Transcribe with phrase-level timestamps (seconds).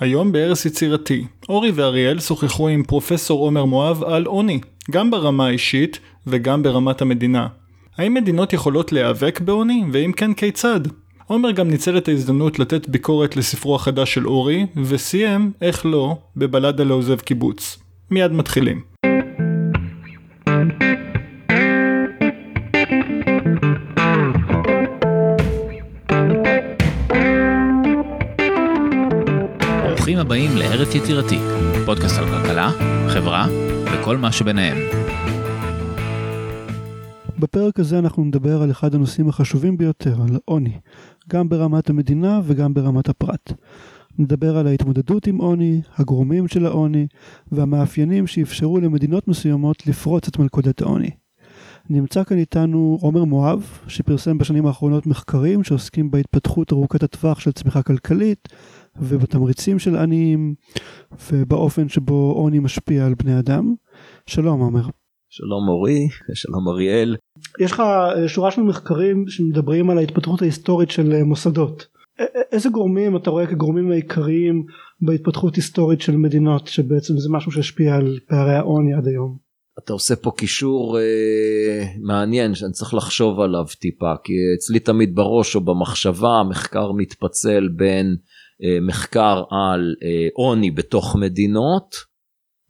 [0.00, 5.98] היום בערש יצירתי, אורי ואריאל שוחחו עם פרופסור עומר מואב על עוני, גם ברמה האישית
[6.26, 7.46] וגם ברמת המדינה.
[7.96, 10.80] האם מדינות יכולות להיאבק בעוני, ואם כן כיצד?
[11.26, 16.84] עומר גם ניצל את ההזדמנות לתת ביקורת לספרו החדש של אורי, וסיים, איך לא, בבלדה
[16.84, 17.78] לעוזב קיבוץ.
[18.10, 19.07] מיד מתחילים.
[30.18, 31.38] ברוכים הבאים לארץ יצירתי,
[31.86, 32.70] פודקאסט על כלכלה,
[33.08, 33.46] חברה
[33.84, 34.76] וכל מה שביניהם.
[37.38, 40.78] בפרק הזה אנחנו נדבר על אחד הנושאים החשובים ביותר, על עוני,
[41.28, 43.52] גם ברמת המדינה וגם ברמת הפרט.
[44.18, 47.06] נדבר על ההתמודדות עם עוני, הגורמים של העוני,
[47.52, 51.10] והמאפיינים שאפשרו למדינות מסוימות לפרוץ את מלכודת העוני.
[51.90, 57.82] נמצא כאן איתנו עומר מואב, שפרסם בשנים האחרונות מחקרים שעוסקים בהתפתחות ארוכת הטווח של צמיחה
[57.82, 58.48] כלכלית,
[59.00, 60.54] ובתמריצים של עניים,
[61.32, 63.74] ובאופן שבו עוני משפיע על בני אדם.
[64.26, 64.82] שלום עומר.
[65.30, 67.16] שלום אורי, שלום אריאל.
[67.60, 71.86] יש לך אה, שורה של מחקרים שמדברים על ההתפתחות ההיסטורית של אה, מוסדות.
[72.52, 74.64] איזה גורמים אתה רואה כגורמים העיקריים
[75.00, 79.48] בהתפתחות היסטורית של מדינות שבעצם זה משהו שהשפיע על פערי העוני עד היום?
[79.84, 85.56] אתה עושה פה קישור אה, מעניין שאני צריך לחשוב עליו טיפה כי אצלי תמיד בראש
[85.56, 88.16] או במחשבה המחקר מתפצל בין
[88.82, 91.96] מחקר על אה, עוני בתוך מדינות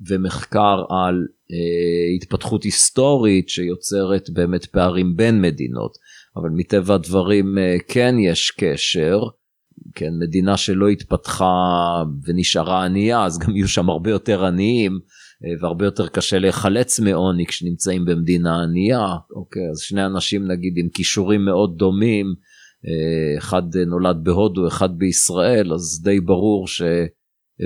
[0.08, 5.92] ומחקר על אה, התפתחות היסטורית שיוצרת באמת פערים בין מדינות.
[6.36, 7.58] אבל מטבע הדברים
[7.88, 9.20] כן יש קשר.
[9.94, 14.92] כן מדינה שלא התפתחה ונשארה ענייה אז גם יהיו שם הרבה יותר עניים
[15.60, 19.06] והרבה יותר קשה להיחלץ מעוני כשנמצאים במדינה ענייה.
[19.36, 22.26] אוקיי אז שני אנשים נגיד עם כישורים מאוד דומים
[23.38, 26.82] אחד נולד בהודו אחד בישראל אז די ברור ש...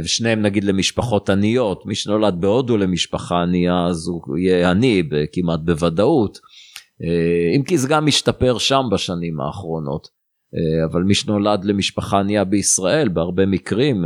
[0.04, 1.86] ושניהם נגיד למשפחות עניות.
[1.86, 6.38] מי שנולד בהודו למשפחה ענייה אז הוא יהיה עני כמעט בוודאות.
[7.56, 10.08] אם כי זה גם משתפר שם בשנים האחרונות.
[10.90, 14.04] אבל מי שנולד למשפחה ענייה בישראל בהרבה מקרים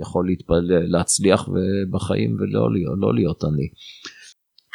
[0.00, 0.60] יכול להתפל...
[0.68, 1.48] להצליח
[1.90, 2.68] בחיים ולא
[3.00, 3.68] לא להיות עני.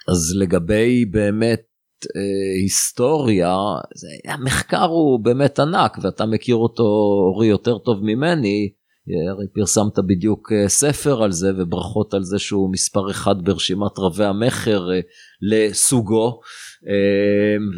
[0.08, 1.71] אז לגבי באמת אה,
[2.62, 3.56] היסטוריה,
[3.96, 6.84] זה, המחקר הוא באמת ענק ואתה מכיר אותו
[7.34, 8.70] אורי יותר טוב ממני,
[9.32, 14.26] הרי פרסמת בדיוק אה, ספר על זה וברכות על זה שהוא מספר אחד ברשימת רבי
[14.26, 15.00] המכר אה,
[15.42, 16.40] לסוגו.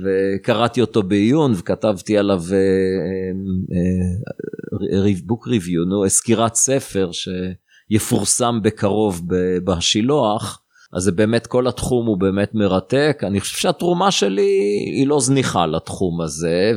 [0.04, 2.42] וקראתי אותו בעיון וכתבתי עליו
[5.26, 9.22] בוק ריוויו, נו, סקירת ספר שיפורסם בקרוב
[9.64, 10.63] בשילוח
[10.96, 15.66] אז זה באמת כל התחום הוא באמת מרתק אני חושב שהתרומה שלי היא לא זניחה
[15.66, 16.72] לתחום הזה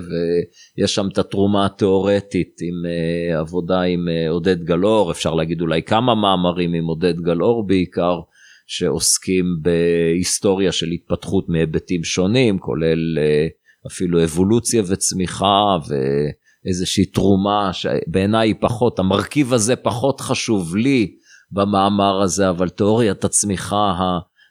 [0.78, 5.82] ויש שם את התרומה התיאורטית עם uh, עבודה עם uh, עודד גלאור אפשר להגיד אולי
[5.82, 8.20] כמה מאמרים עם עודד גלאור בעיקר
[8.66, 18.54] שעוסקים בהיסטוריה של התפתחות מהיבטים שונים כולל uh, אפילו אבולוציה וצמיחה ואיזושהי תרומה שבעיניי היא
[18.60, 21.16] פחות המרכיב הזה פחות חשוב לי.
[21.52, 23.92] במאמר הזה, אבל תיאוריית הצמיחה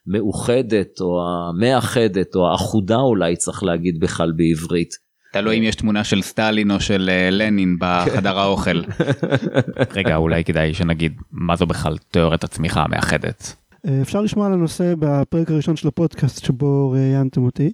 [0.08, 5.06] המאוחדת או המאחדת או האחודה אולי צריך להגיד בכלל בעברית.
[5.34, 8.82] תלוי אם יש תמונה של סטלין או של אה, לנין בחדר האוכל.
[9.96, 13.56] רגע אולי כדאי שנגיד מה זו בכלל תיאוריית הצמיחה המאחדת.
[13.88, 17.72] אה, אפשר לשמוע על הנושא בפרק הראשון של הפודקאסט שבו ראיינתם אותי.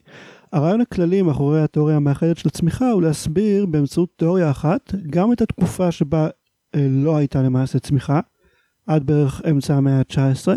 [0.53, 5.91] הרעיון הכללי מאחורי התיאוריה המאחדת של צמיחה הוא להסביר באמצעות תיאוריה אחת גם את התקופה
[5.91, 6.27] שבה
[6.75, 8.19] אה, לא הייתה למעשה צמיחה
[8.91, 10.47] עד בערך אמצע המאה ה-19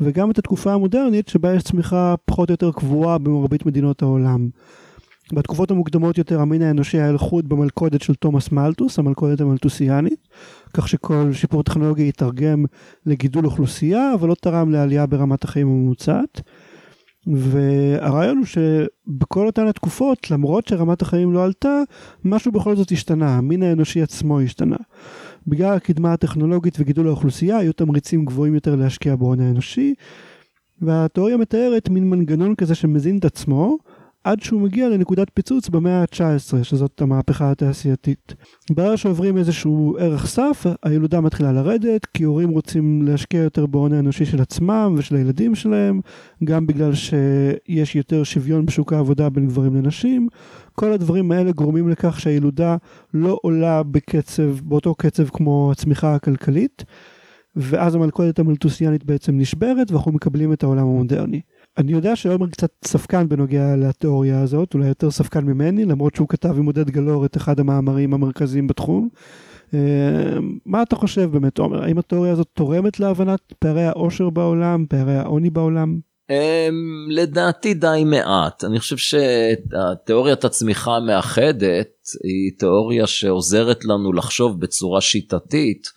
[0.00, 4.48] וגם את התקופה המודרנית שבה יש צמיחה פחות או יותר קבועה במרבית מדינות העולם.
[5.32, 10.28] בתקופות המוקדמות יותר המין האנושי היה לחוד במלכודת של תומאס מלטוס, המלכודת המלטוסיאנית,
[10.74, 12.64] כך שכל שיפור טכנולוגי יתרגם
[13.06, 16.40] לגידול אוכלוסייה, אבל לא תרם לעלייה ברמת החיים הממוצעת.
[17.26, 21.82] והרעיון הוא שבכל אותן התקופות, למרות שרמת החיים לא עלתה,
[22.24, 24.76] משהו בכל זאת השתנה, המין האנושי עצמו השתנה.
[25.46, 29.94] בגלל הקדמה הטכנולוגית וגידול האוכלוסייה היו תמריצים גבוהים יותר להשקיע בהון האנושי
[30.80, 33.78] והתיאוריה מתארת מין מנגנון כזה שמזין את עצמו
[34.24, 38.34] עד שהוא מגיע לנקודת פיצוץ במאה ה-19 שזאת המהפכה התעשייתית.
[38.70, 44.24] ברגע שעוברים איזשהו ערך סף הילודה מתחילה לרדת כי הורים רוצים להשקיע יותר בהון האנושי
[44.24, 46.00] של עצמם ושל הילדים שלהם
[46.44, 50.28] גם בגלל שיש יותר שוויון בשוק העבודה בין גברים לנשים
[50.72, 52.76] כל הדברים האלה גורמים לכך שהילודה
[53.14, 56.84] לא עולה בקצב באותו קצב כמו הצמיחה הכלכלית
[57.56, 61.40] ואז המלכודת המלטוסיאנית בעצם נשברת ואנחנו מקבלים את העולם המודרני.
[61.78, 66.58] אני יודע שעומר קצת ספקן בנוגע לתיאוריה הזאת, אולי יותר ספקן ממני, למרות שהוא כתב
[66.58, 69.08] עם עודד גלאור את אחד המאמרים המרכזיים בתחום.
[69.74, 69.78] אה,
[70.66, 71.82] מה אתה חושב באמת, עומר?
[71.82, 75.98] האם התיאוריה הזאת תורמת להבנת פערי העושר בעולם, פערי העוני בעולם?
[76.30, 76.34] Um,
[77.10, 81.88] לדעתי די מעט אני חושב שתיאוריית הצמיחה המאחדת
[82.24, 85.88] היא תיאוריה שעוזרת לנו לחשוב בצורה שיטתית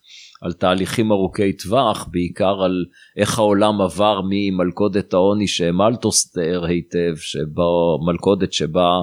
[0.45, 2.85] על תהליכים ארוכי טווח בעיקר על
[3.17, 9.01] איך העולם עבר ממלכודת העוני שמלטוס תיאר היטב שבו מלכודת שבה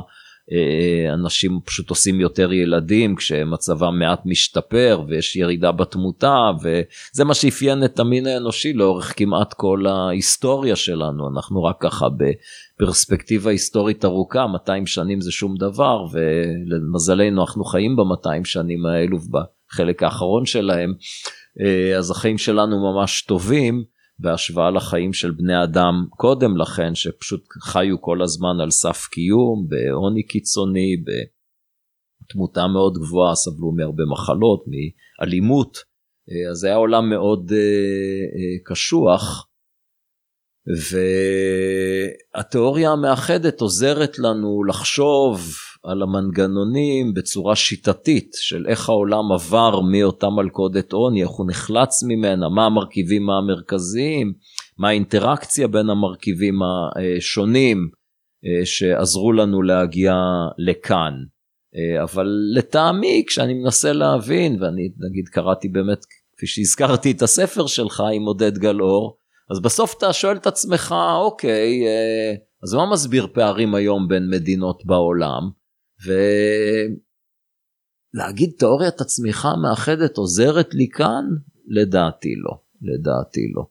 [0.52, 7.84] אה, אנשים פשוט עושים יותר ילדים כשמצבם מעט משתפר ויש ירידה בתמותה וזה מה שאפיין
[7.84, 11.28] את המין האנושי לאורך כמעט כל ההיסטוריה שלנו.
[11.28, 12.06] אנחנו רק ככה
[12.78, 19.18] בפרספקטיבה היסטורית ארוכה 200 שנים זה שום דבר ולמזלנו אנחנו חיים ב-200 שנים האלו
[19.72, 20.94] בחלק האחרון שלהם
[21.60, 23.84] אה, אז החיים שלנו ממש טובים.
[24.18, 30.22] בהשוואה לחיים של בני אדם קודם לכן שפשוט חיו כל הזמן על סף קיום בעוני
[30.22, 30.96] קיצוני
[32.26, 35.78] בתמותה מאוד גבוהה סבלו מהרבה מחלות מאלימות
[36.50, 37.54] אז זה היה עולם מאוד uh,
[38.64, 39.48] קשוח
[42.34, 45.40] והתיאוריה המאחדת עוזרת לנו לחשוב
[45.84, 52.48] על המנגנונים בצורה שיטתית של איך העולם עבר מאותה מלכודת עוני, איך הוא נחלץ ממנה,
[52.48, 54.32] מה המרכיבים המרכזיים,
[54.78, 57.88] מה האינטראקציה בין המרכיבים השונים
[58.46, 60.14] אה, שעזרו לנו להגיע
[60.58, 61.12] לכאן.
[61.76, 66.04] אה, אבל לטעמי כשאני מנסה להבין ואני נגיד קראתי באמת
[66.36, 69.16] כפי שהזכרתי את הספר שלך עם עודד גלאור
[69.50, 74.82] אז בסוף אתה שואל את עצמך אוקיי אה, אז מה מסביר פערים היום בין מדינות
[74.86, 75.61] בעולם
[78.14, 81.24] ולהגיד תיאוריית הצמיחה המאחדת עוזרת לי כאן?
[81.66, 83.66] לדעתי לא, לדעתי לא.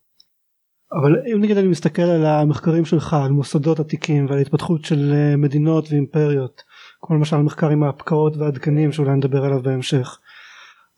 [0.94, 5.38] אבל אם נגיד אני מסתכל על המחקרים שלך על מוסדות עתיקים ועל התפתחות של אה,
[5.38, 6.62] מדינות ואימפריות
[7.02, 10.20] כמו למשל מחקר עם ההפקעות והדגנים שאולי נדבר עליו בהמשך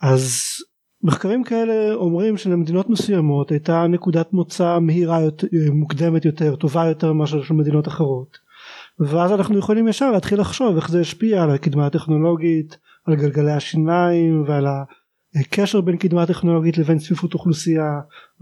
[0.01, 0.31] אז
[1.03, 7.43] מחקרים כאלה אומרים שלמדינות מסוימות הייתה נקודת מוצא מהירה יותר, מוקדמת יותר טובה יותר מאשר
[7.43, 8.37] של מדינות אחרות
[9.07, 14.43] ואז אנחנו יכולים ישר להתחיל לחשוב איך זה השפיע על הקדמה הטכנולוגית, על גלגלי השיניים
[14.47, 14.65] ועל
[15.35, 17.99] הקשר בין קדמה טכנולוגית לבין צפיפות אוכלוסייה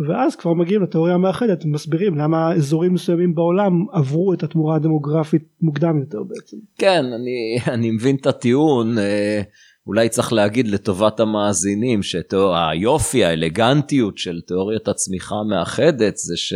[0.08, 6.00] ואז כבר מגיעים לתיאוריה המאחדת ומסבירים למה אזורים מסוימים בעולם עברו את התמורה הדמוגרפית מוקדם
[6.00, 6.58] יותר בעצם.
[6.78, 9.42] כן אני, אני מבין את הטיעון אה,
[9.88, 16.54] אולי צריך להגיד לטובת המאזינים שהיופי האלגנטיות של תיאוריית הצמיחה המאחדת זה ש...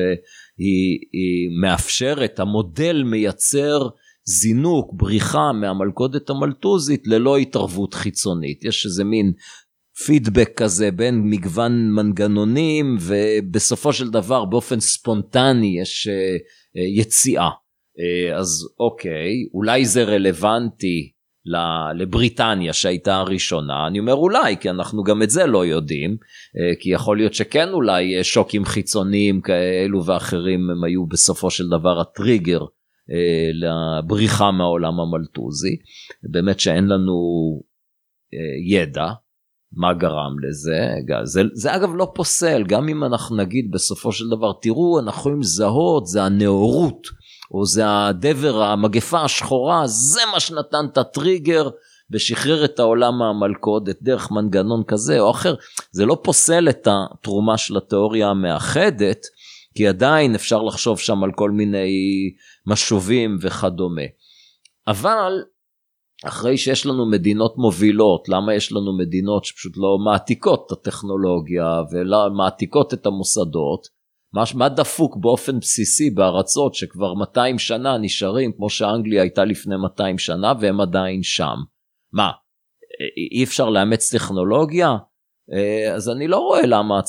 [0.58, 3.88] היא, היא מאפשרת, המודל מייצר
[4.26, 8.64] זינוק, בריחה מהמלכודת המלטוזית ללא התערבות חיצונית.
[8.64, 9.32] יש איזה מין
[10.06, 17.50] פידבק כזה בין מגוון מנגנונים ובסופו של דבר באופן ספונטני יש uh, יציאה.
[17.50, 21.12] Uh, אז אוקיי, אולי זה רלוונטי
[21.96, 26.18] לבריטניה שהייתה הראשונה אני אומר אולי כי אנחנו גם את זה לא יודעים
[26.58, 32.00] אה, כי יכול להיות שכן אולי שוקים חיצוניים כאלו ואחרים הם היו בסופו של דבר
[32.00, 32.62] הטריגר
[33.12, 35.76] אה, לבריחה מהעולם המלטוזי.
[36.32, 37.14] באמת שאין לנו
[38.34, 39.08] אה, ידע
[39.74, 40.80] מה גרם לזה.
[41.24, 45.40] זה, זה אגב לא פוסל גם אם אנחנו נגיד בסופו של דבר תראו אנחנו יכולים
[45.40, 47.08] לזהות זה הנאורות
[47.52, 51.70] או זה הדבר, המגפה השחורה, זה מה שנתן את הטריגר
[52.12, 55.56] ושחרר את העולם מהמלכודת דרך מנגנון כזה או אחר.
[55.92, 59.20] זה לא פוסל את התרומה של התיאוריה המאחדת,
[59.76, 61.90] כי עדיין אפשר לחשוב שם על כל מיני
[62.68, 64.02] משובים וכדומה.
[64.88, 65.34] אבל
[66.26, 72.94] אחרי שיש לנו מדינות מובילות, למה יש לנו מדינות שפשוט לא מעתיקות את הטכנולוגיה ומעתיקות
[72.94, 73.88] את המוסדות?
[74.36, 80.18] מה, מה דפוק באופן בסיסי בארצות שכבר 200 שנה נשארים כמו שאנגליה הייתה לפני 200
[80.18, 81.56] שנה והם עדיין שם.
[82.14, 82.32] מה,
[83.32, 84.98] אי אפשר לאמץ טכנולוגיה?
[85.54, 87.00] אה, אז אני לא רואה למה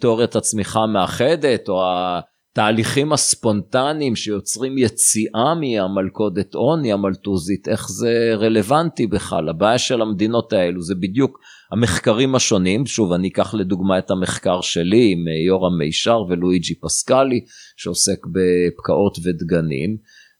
[0.00, 9.48] תיאוריית הצמיחה המאחדת או התהליכים הספונטניים שיוצרים יציאה מהמלכודת עוני המלטוזית, איך זה רלוונטי בכלל.
[9.48, 11.38] הבעיה של המדינות האלו זה בדיוק
[11.72, 17.40] המחקרים השונים, שוב אני אקח לדוגמה את המחקר שלי עם אה, יורם מישר ולואיג'י פסקלי
[17.76, 19.96] שעוסק בפקעות ודגנים.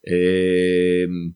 [0.06, 1.30] אמ,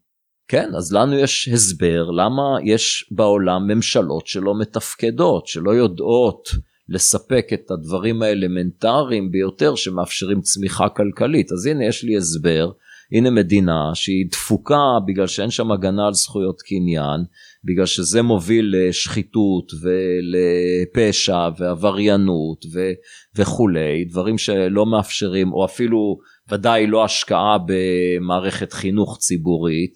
[0.49, 6.49] כן, אז לנו יש הסבר למה יש בעולם ממשלות שלא מתפקדות, שלא יודעות
[6.89, 11.53] לספק את הדברים האלמנטריים ביותר שמאפשרים צמיחה כלכלית.
[11.53, 12.71] אז הנה יש לי הסבר,
[13.13, 17.21] הנה מדינה שהיא דפוקה בגלל שאין שם הגנה על זכויות קניין,
[17.65, 22.91] בגלל שזה מוביל לשחיתות ולפשע ועבריינות ו,
[23.39, 26.19] וכולי, דברים שלא מאפשרים, או אפילו
[26.51, 29.95] ודאי לא השקעה במערכת חינוך ציבורית,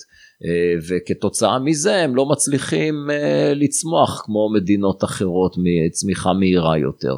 [0.89, 2.95] וכתוצאה מזה הם לא מצליחים
[3.55, 7.17] לצמוח כמו מדינות אחרות מצמיחה מהירה יותר.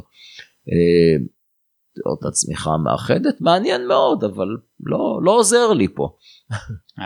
[2.07, 4.49] אותה צמיחה מאחדת מעניין מאוד אבל
[4.81, 6.17] לא לא עוזר לי פה.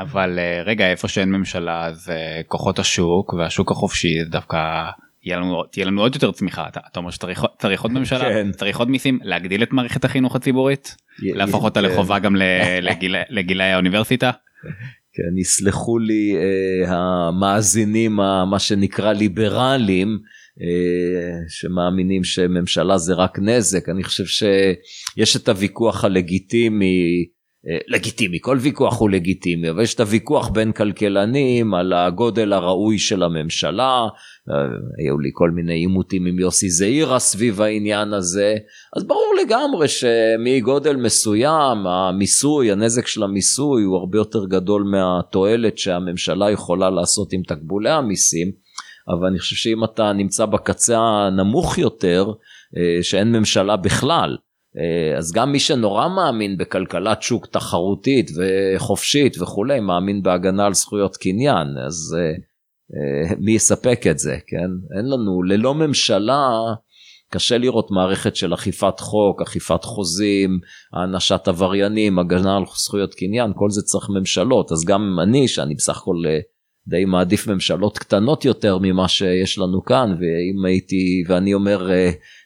[0.02, 4.90] אבל רגע איפה שאין ממשלה זה כוחות השוק והשוק החופשי דווקא
[5.22, 6.68] יהיה לנו תהיה לנו עוד יותר צמיחה.
[6.68, 8.20] אתה, אתה אומר שצריך צריך עוד ממשלה?
[8.20, 8.52] כן.
[8.52, 9.18] צריך עוד מיסים?
[9.22, 10.96] להגדיל את מערכת החינוך הציבורית?
[11.22, 12.36] להפוך אותה לחובה גם
[12.82, 14.30] לגיל, לגילאי האוניברסיטה.
[15.12, 18.16] כן יסלחו לי אה, המאזינים
[18.50, 20.18] מה שנקרא ליברלים
[20.62, 23.88] אה, שמאמינים שממשלה זה רק נזק.
[23.88, 27.39] אני חושב שיש את הוויכוח הלגיטימי אה,
[27.88, 33.22] לגיטימי כל ויכוח הוא לגיטימי אבל יש את הוויכוח בין כלכלנים על הגודל הראוי של
[33.22, 34.06] הממשלה
[34.50, 34.54] אה,
[34.98, 38.56] היו לי כל מיני עימותים עם יוסי זעירה סביב העניין הזה
[38.96, 46.50] אז ברור לגמרי שמגודל מסוים המיסוי הנזק של המיסוי הוא הרבה יותר גדול מהתועלת שהממשלה
[46.50, 48.50] יכולה לעשות עם תקבולי המיסים
[49.08, 52.32] אבל אני חושב שאם אתה נמצא בקצה הנמוך יותר
[52.76, 54.30] אה, שאין ממשלה בכלל.
[54.30, 54.49] אה,
[55.18, 61.68] אז גם מי שנורא מאמין בכלכלת שוק תחרותית וחופשית וכולי מאמין בהגנה על זכויות קניין
[61.86, 62.30] אז אה,
[62.94, 64.98] אה, מי יספק את זה כן?
[64.98, 66.48] אין לנו ללא ממשלה
[67.32, 70.58] קשה לראות מערכת של אכיפת חוק אכיפת חוזים
[70.92, 74.72] הענשת עבריינים הגנה על זכויות קניין כל זה צריך ממשלות.
[74.72, 76.16] אז גם אני שאני בסך הכל
[76.86, 81.90] די מעדיף ממשלות קטנות יותר ממה שיש לנו כאן ואם הייתי ואני אומר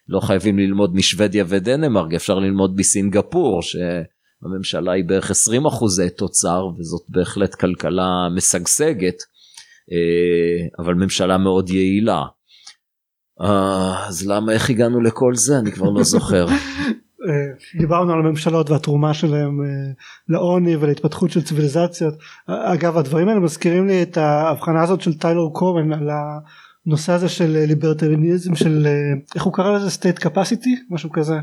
[0.09, 7.03] לא חייבים ללמוד משוודיה ודנמרק אפשר ללמוד בסינגפור שהממשלה היא בערך 20 אחוזי תוצר וזאת
[7.09, 9.17] בהחלט כלכלה משגשגת
[9.93, 12.23] אה, אבל ממשלה מאוד יעילה.
[13.41, 16.47] אה, אז למה איך הגענו לכל זה אני כבר לא זוכר.
[17.29, 19.61] אה, דיברנו על הממשלות והתרומה שלהם
[20.29, 22.15] לעוני ולהתפתחות של ציוויליזציות
[22.47, 26.09] אגב הדברים האלה מזכירים לי את ההבחנה הזאת של טיילור קורן על
[26.87, 28.87] הנושא הזה של ליברטריניזם של
[29.35, 29.89] איך הוא קרא לזה?
[29.89, 30.71] State capacity?
[30.91, 31.35] משהו כזה.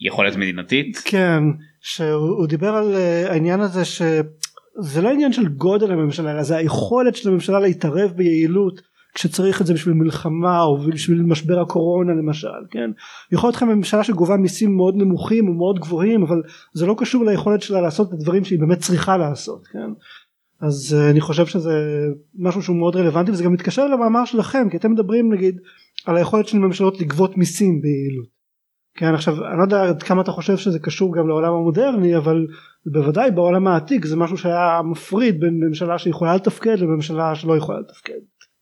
[0.00, 0.96] יכולת מדינתית?
[1.04, 1.42] כן
[1.80, 2.94] שהוא דיבר על
[3.28, 8.80] העניין הזה שזה לא עניין של גודל הממשלה אלא זה היכולת של הממשלה להתערב ביעילות
[9.14, 12.90] כשצריך את זה בשביל מלחמה או בשביל משבר הקורונה למשל כן?
[13.32, 16.42] יכול להיות ממשלה שגובה מיסים מאוד נמוכים ומאוד גבוהים אבל
[16.74, 19.90] זה לא קשור ליכולת שלה לעשות את הדברים שהיא באמת צריכה לעשות כן
[20.60, 21.72] אז uh, אני חושב שזה
[22.38, 25.60] משהו שהוא מאוד רלוונטי וזה גם מתקשר למאמר שלכם כי אתם מדברים נגיד
[26.06, 28.38] על היכולת של ממשלות לגבות מיסים ביעילות.
[28.94, 32.46] כן עכשיו אני לא יודע עד כמה אתה חושב שזה קשור גם לעולם המודרני אבל
[32.86, 38.20] בוודאי בעולם העתיק זה משהו שהיה מפריד בין ממשלה שיכולה לתפקד לממשלה שלא יכולה לתפקד.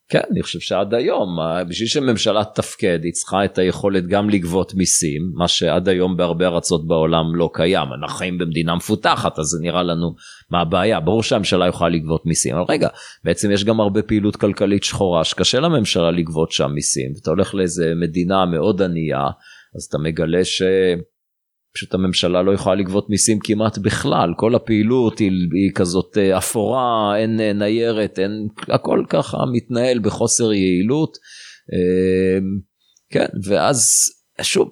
[0.09, 5.23] כן, אני חושב שעד היום, בשביל שממשלה תפקד, היא צריכה את היכולת גם לגבות מיסים,
[5.35, 7.89] מה שעד היום בהרבה ארצות בעולם לא קיים.
[8.01, 10.15] אנחנו חיים במדינה מפותחת, אז זה נראה לנו
[10.51, 11.01] מה הבעיה.
[11.01, 12.89] ברור שהממשלה יכולה לגבות מיסים, אבל רגע,
[13.25, 17.13] בעצם יש גם הרבה פעילות כלכלית שחורה שקשה לממשלה לגבות שם מיסים.
[17.23, 19.27] אתה הולך לאיזה מדינה מאוד ענייה,
[19.77, 20.63] אז אתה מגלה ש...
[21.77, 27.17] פשוט הממשלה לא יכולה לגבות מיסים כמעט בכלל, כל הפעילות היא, היא כזאת אה, אפורה,
[27.17, 31.19] אין אה, ניירת, אין, הכל ככה מתנהל בחוסר יעילות.
[31.73, 32.61] אמ,
[33.11, 34.11] כן, ואז
[34.43, 34.69] שוב,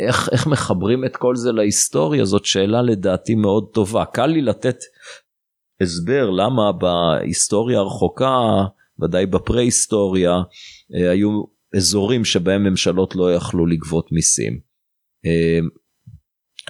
[0.00, 4.04] איך, איך מחברים את כל זה להיסטוריה זאת שאלה לדעתי מאוד טובה.
[4.04, 4.76] קל לי לתת
[5.80, 8.38] הסבר למה בהיסטוריה הרחוקה,
[9.02, 10.32] ודאי בפרה-היסטוריה,
[10.94, 11.42] אה, היו
[11.76, 14.65] אזורים שבהם ממשלות לא יכלו לגבות מיסים.
[15.26, 15.68] אמ,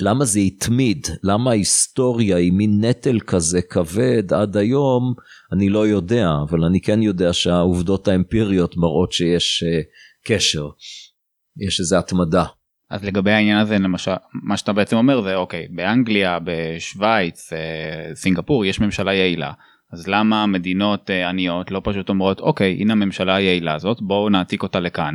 [0.00, 1.06] למה זה התמיד?
[1.22, 5.14] למה ההיסטוריה היא מין נטל כזה כבד עד היום?
[5.52, 9.84] אני לא יודע, אבל אני כן יודע שהעובדות האמפיריות מראות שיש uh,
[10.26, 10.68] קשר,
[11.66, 12.44] יש איזה התמדה.
[12.90, 14.10] אז לגבי העניין הזה למשל
[14.42, 19.52] מה שאתה בעצם אומר זה אוקיי באנגליה בשוויץ אה, סינגפור יש ממשלה יעילה
[19.92, 24.62] אז למה מדינות אה, עניות לא פשוט אומרות אוקיי הנה הממשלה היעילה הזאת בואו נעתיק
[24.62, 25.14] אותה לכאן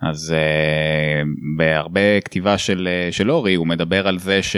[0.00, 4.56] אז uh, בהרבה כתיבה של, uh, של אורי הוא מדבר על זה ש...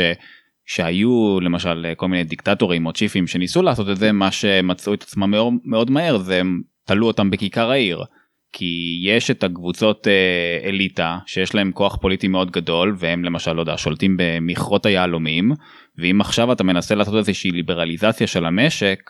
[0.66, 5.30] שהיו למשל כל מיני דיקטטורים או צ'יפים שניסו לעשות את זה מה שמצאו את עצמם
[5.30, 8.04] מאוד, מאוד מהר זה הם תלו אותם בכיכר העיר.
[8.52, 13.60] כי יש את הקבוצות uh, אליטה שיש להם כוח פוליטי מאוד גדול והם למשל לא
[13.60, 15.52] יודע שולטים במכרות היהלומים
[15.98, 19.00] ואם עכשיו אתה מנסה לעשות איזושהי ליברליזציה של המשק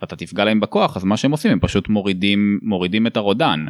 [0.00, 3.66] ואתה תפגע להם בכוח אז מה שהם עושים הם פשוט מורידים מורידים את הרודן.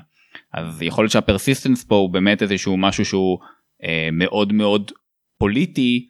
[0.55, 3.39] אז יכול להיות שה persistence פה הוא באמת איזשהו משהו שהוא
[3.85, 4.93] אה, מאוד מאוד
[5.39, 6.07] פוליטי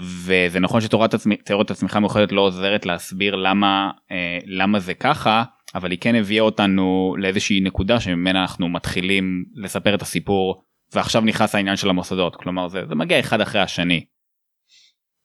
[0.00, 5.98] וזה נכון שתיאוריית הצמיחה המאוחדת לא עוזרת להסביר למה אה, למה זה ככה אבל היא
[6.00, 10.62] כן הביאה אותנו לאיזושהי נקודה שממנה אנחנו מתחילים לספר את הסיפור
[10.92, 14.04] ועכשיו נכנס העניין של המוסדות כלומר זה, זה מגיע אחד אחרי השני.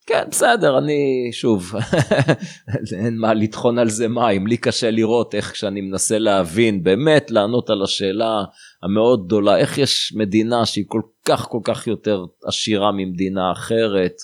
[0.06, 1.72] כן, בסדר, אני שוב,
[3.04, 7.70] אין מה לטחון על זה מים, לי קשה לראות איך כשאני מנסה להבין, באמת לענות
[7.70, 8.44] על השאלה
[8.84, 14.16] המאוד גדולה, איך יש מדינה שהיא כל כך כל כך יותר עשירה ממדינה אחרת,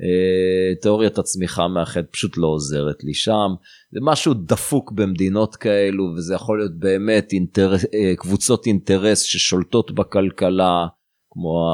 [0.00, 3.50] אה, תיאוריית הצמיחה המאחד פשוט לא עוזרת לי שם,
[3.92, 10.86] זה משהו דפוק במדינות כאלו, וזה יכול להיות באמת אינטרס, אה, קבוצות אינטרס ששולטות בכלכלה,
[11.30, 11.68] כמו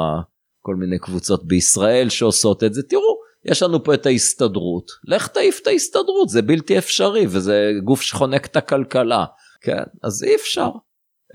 [0.60, 3.27] כל מיני קבוצות בישראל שעושות את זה, תראו.
[3.50, 8.46] יש לנו פה את ההסתדרות, לך תעיף את ההסתדרות, זה בלתי אפשרי וזה גוף שחונק
[8.46, 9.24] את הכלכלה,
[9.60, 10.70] כן, אז אי אפשר.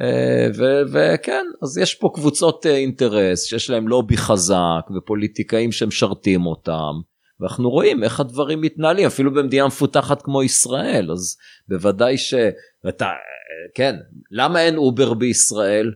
[0.01, 0.47] אה,
[0.91, 6.93] וכן, אז יש פה קבוצות אה, אינטרס שיש להם לובי חזק ופוליטיקאים שמשרתים אותם,
[7.39, 12.33] ואנחנו רואים איך הדברים מתנהלים, אפילו במדינה מפותחת כמו ישראל, אז בוודאי ש...
[12.83, 13.09] ואתה,
[13.75, 13.95] כן,
[14.31, 15.91] למה אין אובר בישראל?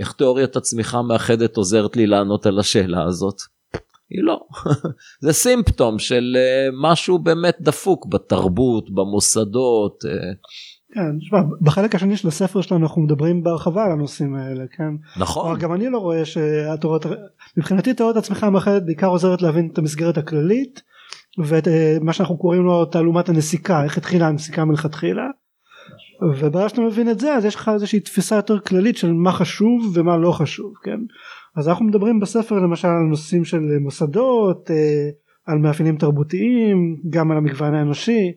[0.00, 3.36] איך תיאוריית הצמיחה המאחדת עוזרת לי לענות על השאלה הזאת?
[4.14, 4.40] היא לא.
[5.24, 10.04] זה סימפטום של אה, משהו באמת דפוק בתרבות, במוסדות.
[10.04, 10.32] אה.
[10.94, 15.20] כן, תשמע, בחלק השני של הספר שלנו אנחנו מדברים בהרחבה על הנושאים האלה, כן?
[15.20, 15.58] נכון.
[15.58, 17.06] גם אני לא רואה שהתיאוריות,
[17.56, 20.82] מבחינתי תיאוריית הצמיחה המאחדת בעיקר עוזרת להבין את המסגרת הכללית
[21.44, 25.26] ואת אה, מה שאנחנו קוראים לו תעלומת הנסיקה, איך התחילה הנסיקה מלכתחילה.
[26.22, 29.92] וברגע שאתה מבין את זה אז יש לך איזושהי תפיסה יותר כללית של מה חשוב
[29.94, 30.98] ומה לא חשוב, כן?
[31.56, 35.10] אז אנחנו מדברים בספר למשל על נושאים של מוסדות, אה,
[35.46, 38.32] על מאפיינים תרבותיים, גם על המגוון האנושי.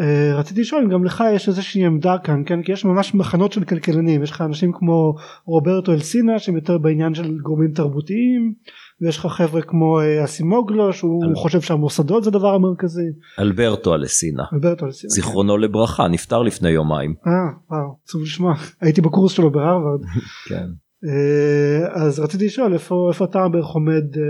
[0.00, 2.62] אה, רציתי לשאול אם גם לך יש איזושהי עמדה כאן, כן?
[2.62, 7.14] כי יש ממש מחנות של כלכלנים, יש לך אנשים כמו רוברטו אלסינה שהם יותר בעניין
[7.14, 8.54] של גורמים תרבותיים,
[9.00, 11.34] ויש לך חבר'ה כמו אה, אסימוגלו שהוא אל...
[11.34, 13.08] חושב שהמוסדות זה הדבר המרכזי.
[13.38, 14.42] אלברטו אלסינה.
[14.52, 15.10] אלברטו אלסינה.
[15.10, 15.60] זיכרונו כן.
[15.60, 17.14] לברכה, נפטר לפני יומיים.
[17.26, 17.32] אה,
[17.70, 18.54] וואו, עצוב לשמוע.
[18.80, 20.00] הייתי בקורס שלו בהרווארד.
[20.48, 20.66] כן.
[21.04, 24.22] אה, אז רציתי לשאול איפה, איפה אתה בערך עומד אה,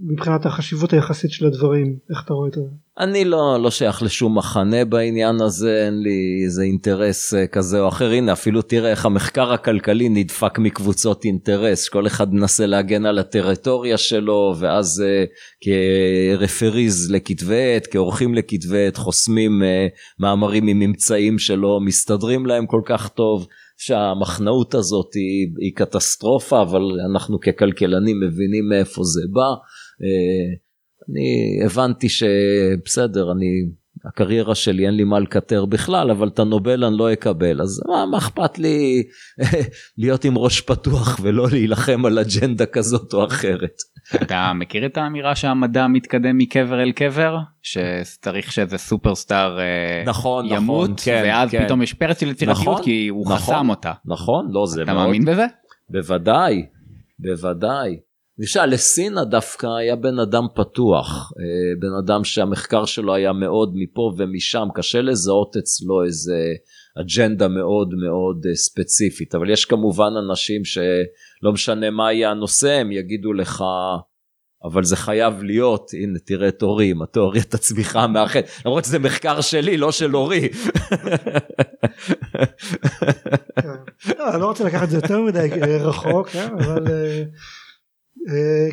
[0.00, 2.60] מבחינת החשיבות היחסית של הדברים איך אתה רואה את זה.
[2.98, 7.88] אני לא לא שייך לשום מחנה בעניין הזה אין לי איזה אינטרס אה, כזה או
[7.88, 13.18] אחר הנה אפילו תראה איך המחקר הכלכלי נדפק מקבוצות אינטרס כל אחד מנסה להגן על
[13.18, 15.04] הטריטוריה שלו ואז
[15.60, 19.62] כרפריז לכתבי עת כאורחים לכתבי עת חוסמים
[20.18, 23.46] מאמרים עם ממצאים שלא מסתדרים להם כל כך טוב.
[23.86, 29.50] שהמחנאות הזאת היא, היא קטסטרופה, אבל אנחנו ככלכלנים מבינים מאיפה זה בא.
[30.02, 30.48] אה,
[31.08, 33.46] אני הבנתי שבסדר, אני,
[34.04, 38.06] הקריירה שלי אין לי מה לקטר בכלל, אבל את הנובל אני לא אקבל, אז מה,
[38.06, 39.02] מה אכפת לי
[39.98, 43.76] להיות עם ראש פתוח ולא להילחם על אג'נדה כזאת או אחרת.
[44.14, 50.90] אתה מכיר את האמירה שהמדע מתקדם מקבר אל קבר שצריך שאיזה סופרסטאר אה, נכון, ימות
[50.90, 51.64] נכון, כן, ואז כן.
[51.64, 53.92] פתאום יש פרץ של יצירתיות נכון, כי הוא נכון, חסם אותה.
[54.04, 55.06] נכון, לא זה אתה מאוד.
[55.06, 55.46] מאמין בזה?
[55.90, 56.66] בוודאי,
[57.18, 57.96] בוודאי.
[58.38, 64.12] למשל לסינה דווקא היה בן אדם פתוח, אה, בן אדם שהמחקר שלו היה מאוד מפה
[64.18, 66.38] ומשם, קשה לזהות אצלו איזה
[67.00, 72.92] אג'נדה מאוד מאוד אה, ספציפית, אבל יש כמובן אנשים שלא משנה מה יהיה הנושא, הם
[72.92, 73.64] יגידו לך,
[74.64, 79.40] אבל זה חייב להיות, הנה תראה את אורי עם התיאוריית הצמיחה המאחד, למרות שזה מחקר
[79.40, 80.48] שלי, לא של אורי.
[84.18, 85.48] לא, אני לא רוצה לקחת את זה יותר מדי
[85.80, 87.22] רחוק, כן, אבל אה,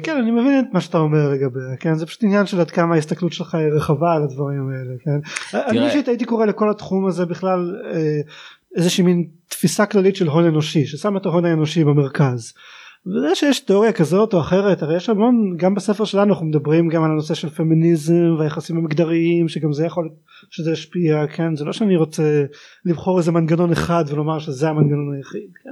[0.03, 2.95] כן אני מבין את מה שאתה אומר לגביה, כן, זה פשוט עניין של עד כמה
[2.95, 5.19] ההסתכלות שלך היא רחבה על הדברים האלה, כן.
[5.57, 7.75] אני אישית הייתי קורא לכל התחום הזה בכלל
[8.75, 12.53] איזושהי מין תפיסה כללית של הון אנושי, ששם את ההון האנושי במרכז.
[13.07, 17.03] וזה שיש תיאוריה כזאת או אחרת הרי יש המון גם בספר שלנו אנחנו מדברים גם
[17.03, 20.09] על הנושא של פמיניזם והיחסים המגדריים שגם זה יכול
[20.49, 21.55] שזה ישפיע כן?
[21.55, 22.43] זה לא שאני רוצה
[22.85, 25.69] לבחור איזה מנגנון אחד ולומר שזה המנגנון היחיד כן.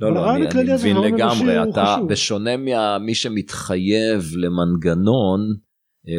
[0.00, 1.62] לא לא אני, אני מבין לגמרי.
[1.62, 5.40] אתה בשונה ממי שמתחייב למנגנון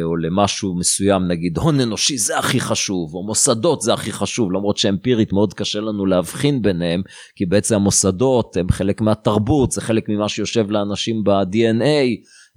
[0.02, 4.76] או למשהו מסוים נגיד הון אנושי זה הכי חשוב או מוסדות זה הכי חשוב למרות
[4.76, 7.02] שאמפירית מאוד קשה לנו להבחין ביניהם
[7.36, 12.08] כי בעצם המוסדות הם חלק מהתרבות זה חלק ממה שיושב לאנשים ב-DNA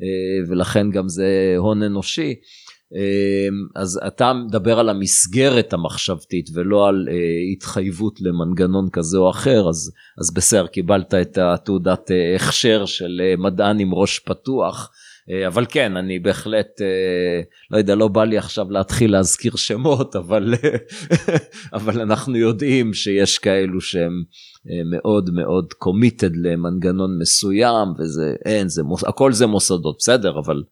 [0.01, 2.33] אה, ולכן גם זה הון אנושי.
[2.95, 7.07] אה, אז אתה מדבר על המסגרת המחשבתית ולא על
[7.53, 13.93] התחייבות למנגנון כזה או אחר אז, אז בסדר קיבלת את התעודת הכשר של מדען עם
[13.93, 14.91] ראש פתוח.
[15.31, 20.15] אה, אבל כן, אני בהחלט, אה, לא יודע, לא בא לי עכשיו להתחיל להזכיר שמות,
[20.15, 20.53] אבל,
[21.77, 24.23] אבל אנחנו יודעים שיש כאלו שהם
[24.69, 30.63] אה, מאוד מאוד committed למנגנון מסוים, וזה, אין, זה, הכל זה מוסדות, בסדר, אבל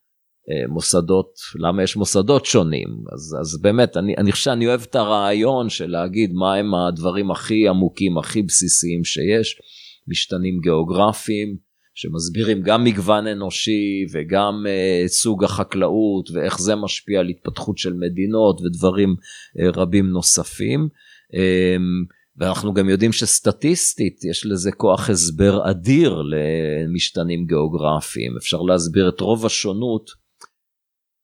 [0.69, 2.89] מוסדות, למה יש מוסדות שונים?
[3.13, 7.31] אז, אז באמת, אני, אני חושב שאני אוהב את הרעיון של להגיד מה הם הדברים
[7.31, 9.61] הכי עמוקים, הכי בסיסיים שיש,
[10.07, 11.57] משתנים גיאוגרפיים.
[11.95, 18.61] שמסבירים גם מגוון אנושי וגם uh, סוג החקלאות ואיך זה משפיע על התפתחות של מדינות
[18.61, 20.87] ודברים uh, רבים נוספים.
[21.31, 29.19] Um, ואנחנו גם יודעים שסטטיסטית יש לזה כוח הסבר אדיר למשתנים גיאוגרפיים אפשר להסביר את
[29.19, 30.11] רוב השונות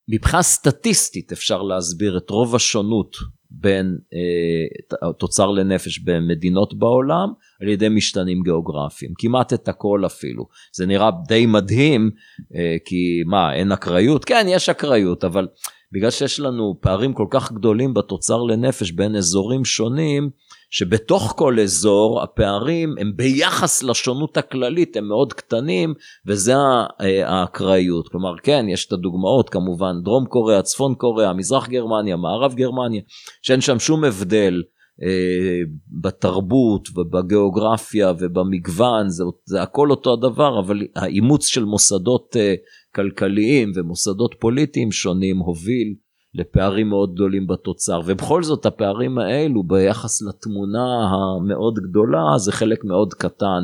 [0.10, 3.16] מבחינה סטטיסטית אפשר להסביר את רוב השונות
[3.52, 7.30] בין אה, תוצר לנפש במדינות בעולם
[7.62, 9.14] על ידי משתנים גיאוגרפיים.
[9.18, 10.48] כמעט את הכל אפילו.
[10.76, 12.12] זה נראה די מדהים
[12.56, 14.26] אה, כי מה אין אקראיות?
[14.26, 15.48] כן יש אקראיות אבל
[15.92, 20.30] בגלל שיש לנו פערים כל כך גדולים בתוצר לנפש בין אזורים שונים
[20.70, 25.94] שבתוך כל אזור הפערים הם ביחס לשונות הכללית הם מאוד קטנים
[26.28, 26.54] וזה
[27.02, 28.10] אה, האקראיות.
[28.10, 33.02] כלומר כן יש את הדוגמאות כמובן דרום קוריאה צפון קוריאה מזרח גרמניה מערב גרמניה
[33.42, 34.62] שאין שם שום הבדל
[35.04, 35.60] אה,
[36.02, 42.54] בתרבות ובגיאוגרפיה ובמגוון זה, זה הכל אותו הדבר אבל האימוץ של מוסדות אה,
[42.96, 45.96] כלכליים ומוסדות פוליטיים שונים הוביל
[46.40, 48.00] לפערים מאוד גדולים בתוצר.
[48.06, 53.64] ובכל זאת הפערים האלו ביחס לתמונה המאוד גדולה זה חלק מאוד קטן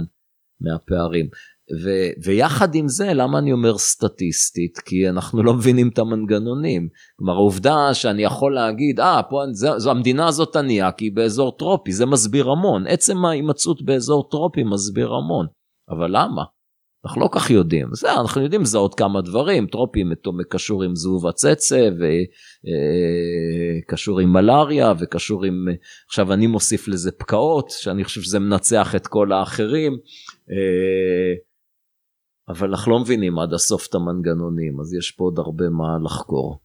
[0.61, 1.25] מהפערים.
[1.83, 1.89] ו,
[2.25, 4.77] ויחד עם זה למה אני אומר סטטיסטית?
[4.77, 6.88] כי אנחנו לא מבינים את המנגנונים.
[7.17, 11.57] כלומר העובדה שאני יכול להגיד אה פה זה, זו המדינה הזאת ענייה כי היא באזור
[11.57, 12.88] טרופי זה מסביר המון.
[12.88, 15.45] עצם ההימצאות באזור טרופי מסביר המון.
[15.89, 16.43] אבל למה
[17.05, 20.11] אנחנו לא כך יודעים, זה אנחנו יודעים לזהות כמה דברים, טרופים
[20.49, 21.89] קשור עם זבוב הצצה
[23.81, 25.67] וקשור עם מלאריה וקשור עם,
[26.07, 29.93] עכשיו אני מוסיף לזה פקעות, שאני חושב שזה מנצח את כל האחרים,
[32.49, 36.59] אבל אנחנו לא מבינים עד הסוף את המנגנונים, אז יש פה עוד הרבה מה לחקור.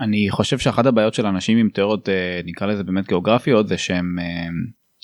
[0.00, 2.08] אני חושב שאחת הבעיות של אנשים עם תיאוריות
[2.44, 4.16] נקרא לזה באמת גיאוגרפיות זה שהם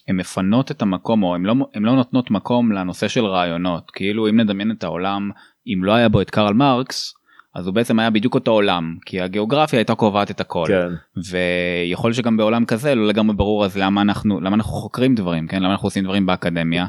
[0.09, 3.91] הן מפנות את המקום או הן לא, לא נותנות מקום לנושא של רעיונות.
[3.91, 5.31] כאילו אם נדמיין את העולם
[5.67, 7.15] אם לא היה בו את קרל מרקס
[7.55, 10.67] אז הוא בעצם היה בדיוק אותו עולם כי הגיאוגרפיה הייתה קובעת את הכל.
[10.69, 10.89] כן.
[11.31, 15.63] ויכול שגם בעולם כזה לא לגמרי ברור אז למה אנחנו למה אנחנו חוקרים דברים כן?
[15.63, 16.87] למה אנחנו עושים דברים באקדמיה?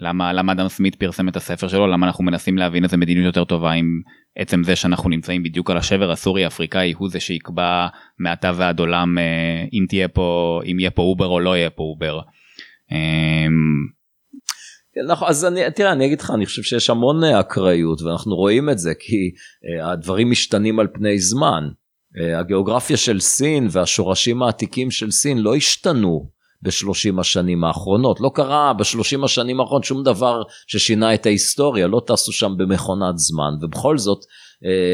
[0.00, 1.86] למה למה אדם סמית פרסם את הספר שלו?
[1.86, 4.00] למה אנחנו מנסים להבין איזה מדיניות יותר טובה עם
[4.36, 7.86] עצם זה שאנחנו נמצאים בדיוק על השבר הסורי אפריקאי הוא זה שיקבע
[8.18, 11.82] מעתה ועד עולם אה, אם תהיה פה אם יהיה פה אובר או לא יהיה פה
[11.82, 12.20] אובר.
[12.92, 14.00] אמ,
[15.08, 18.70] נכון, אז אני, תראה, אני אגיד לך, אני חושב שיש המון אה, אקראיות, ואנחנו רואים
[18.70, 21.68] את זה, כי אה, הדברים משתנים על פני זמן.
[21.68, 26.30] אה, הגיאוגרפיה של סין והשורשים העתיקים של סין לא השתנו
[26.62, 28.20] בשלושים השנים האחרונות.
[28.20, 33.54] לא קרה בשלושים השנים האחרונות שום דבר ששינה את ההיסטוריה, לא טסו שם במכונת זמן,
[33.62, 34.18] ובכל זאת,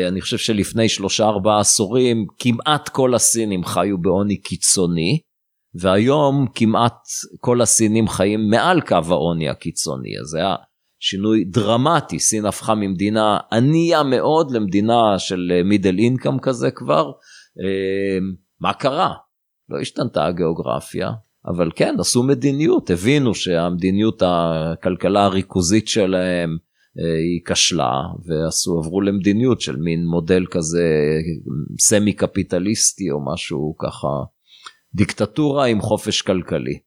[0.09, 5.21] אני חושב שלפני שלושה ארבעה עשורים, כמעט כל הסינים חיו בעוני קיצוני.
[5.81, 6.99] והיום כמעט
[7.41, 10.55] כל הסינים חיים מעל קו העוני הקיצוני, אז זה היה
[11.01, 17.13] שינוי דרמטי, סין הפכה ממדינה ענייה מאוד למדינה של מידל אינקאם כזה כבר.
[17.61, 19.15] אמ, מה קרה?
[19.69, 21.11] לא השתנתה הגיאוגרפיה,
[21.47, 26.57] אבל כן, עשו מדיניות, הבינו שהמדיניות הכלכלה הריכוזית שלהם
[26.99, 27.93] אה, היא כשלה,
[28.27, 30.85] ועשו, עברו למדיניות של מין מודל כזה
[31.81, 34.09] סמי קפיטליסטי או משהו ככה
[34.97, 36.79] דיקטטורה עם חופש כלכלי.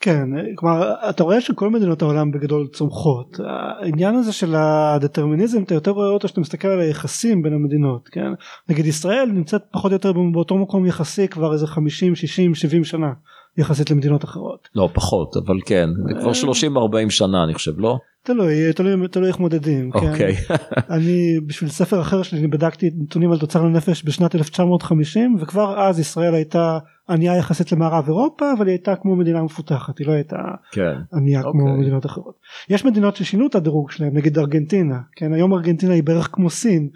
[0.00, 3.36] כן, כלומר אתה רואה שכל מדינות העולם בגדול צומחות.
[3.80, 8.32] העניין הזה של הדטרמיניזם אתה יותר רואה אותו שאתה מסתכל על היחסים בין המדינות, כן?
[8.68, 13.12] נגיד ישראל נמצאת פחות או יותר באותו מקום יחסי כבר איזה 50, 60, 70 שנה
[13.58, 14.68] יחסית למדינות אחרות.
[14.74, 17.98] לא פחות אבל כן, זה כבר 30, 40 שנה אני חושב, לא?
[18.24, 19.90] תלוי, תלוי, תלוי איך מודדים.
[19.94, 20.34] אוקיי.
[20.34, 20.54] כן?
[20.94, 26.00] אני בשביל ספר אחר שלי אני בדקתי נתונים על תוצר לנפש בשנת 1950 וכבר אז
[26.00, 30.36] ישראל הייתה ענייה יחסית למערב אירופה אבל היא הייתה כמו מדינה מפותחת היא לא הייתה
[30.72, 30.94] כן.
[31.14, 31.52] ענייה אוקיי.
[31.52, 32.34] כמו מדינות אחרות.
[32.68, 36.88] יש מדינות ששינו את הדירוג שלהם נגיד ארגנטינה כן היום ארגנטינה היא בערך כמו סין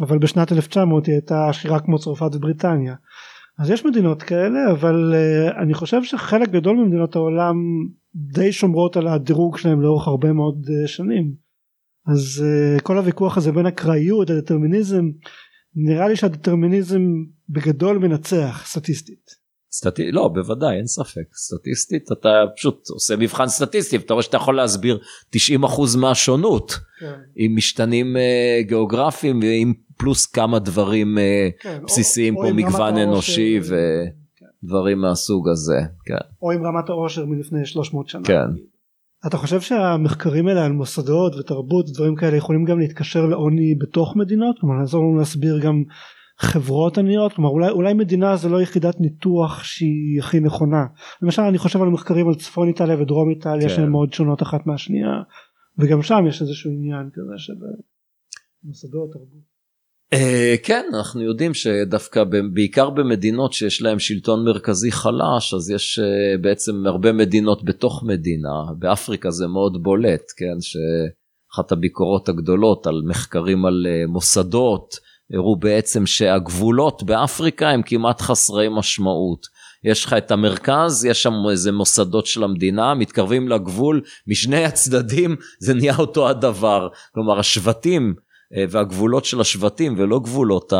[0.00, 2.94] אבל בשנת 1900 היא הייתה עשירה כמו צרפת ובריטניה.
[3.58, 7.56] אז יש מדינות כאלה אבל uh, אני חושב שחלק גדול ממדינות העולם
[8.14, 11.34] די שומרות על הדירוג שלהם לאורך הרבה מאוד uh, שנים.
[12.06, 15.04] אז uh, כל הוויכוח הזה בין אקראיות לדטרמיניזם
[15.74, 17.02] נראה לי שהדטרמיניזם
[17.48, 19.46] בגדול מנצח סטטיסטית.
[19.72, 20.12] סטטי...
[20.12, 24.98] לא בוודאי אין ספק סטטיסטית אתה פשוט עושה מבחן סטטיסטי אתה רואה שאתה יכול להסביר
[25.36, 25.38] 90%
[26.00, 27.12] מהשונות כן.
[27.36, 32.96] עם משתנים uh, גיאוגרפיים ועם פלוס כמה דברים uh, כן, בסיסיים או, כמו או מגוון
[32.96, 35.02] אנושי ודברים כן.
[35.02, 35.80] מהסוג הזה.
[36.04, 36.14] כן.
[36.42, 38.24] או עם רמת העושר מלפני 300 שנה.
[38.24, 38.46] כן.
[39.26, 44.58] אתה חושב שהמחקרים האלה על מוסדות ותרבות ודברים כאלה יכולים גם להתקשר לעוני בתוך מדינות?
[44.60, 45.82] כלומר לעזור לנו להסביר גם
[46.38, 50.86] חברות עניות כלומר אולי אולי מדינה זה לא יחידת ניתוח שהיא הכי נכונה
[51.22, 53.74] למשל אני חושב על מחקרים על צפון איטליה ודרום איטליה כן.
[53.74, 55.22] שהן מאוד שונות אחת מהשנייה
[55.78, 57.82] וגם שם יש איזשהו עניין כזה של אה,
[58.64, 59.55] מוסדות תרבות.
[60.12, 66.38] אה, כן אנחנו יודעים שדווקא בעיקר במדינות שיש להם שלטון מרכזי חלש אז יש אה,
[66.40, 73.66] בעצם הרבה מדינות בתוך מדינה באפריקה זה מאוד בולט כן שאחת הביקורות הגדולות על מחקרים
[73.66, 74.96] על מוסדות
[75.32, 79.46] הראו בעצם שהגבולות באפריקה הם כמעט חסרי משמעות.
[79.84, 85.74] יש לך את המרכז, יש שם איזה מוסדות של המדינה, מתקרבים לגבול, משני הצדדים זה
[85.74, 86.88] נהיה אותו הדבר.
[87.14, 88.25] כלומר השבטים אה,
[88.70, 90.72] והגבולות של השבטים ולא גבולות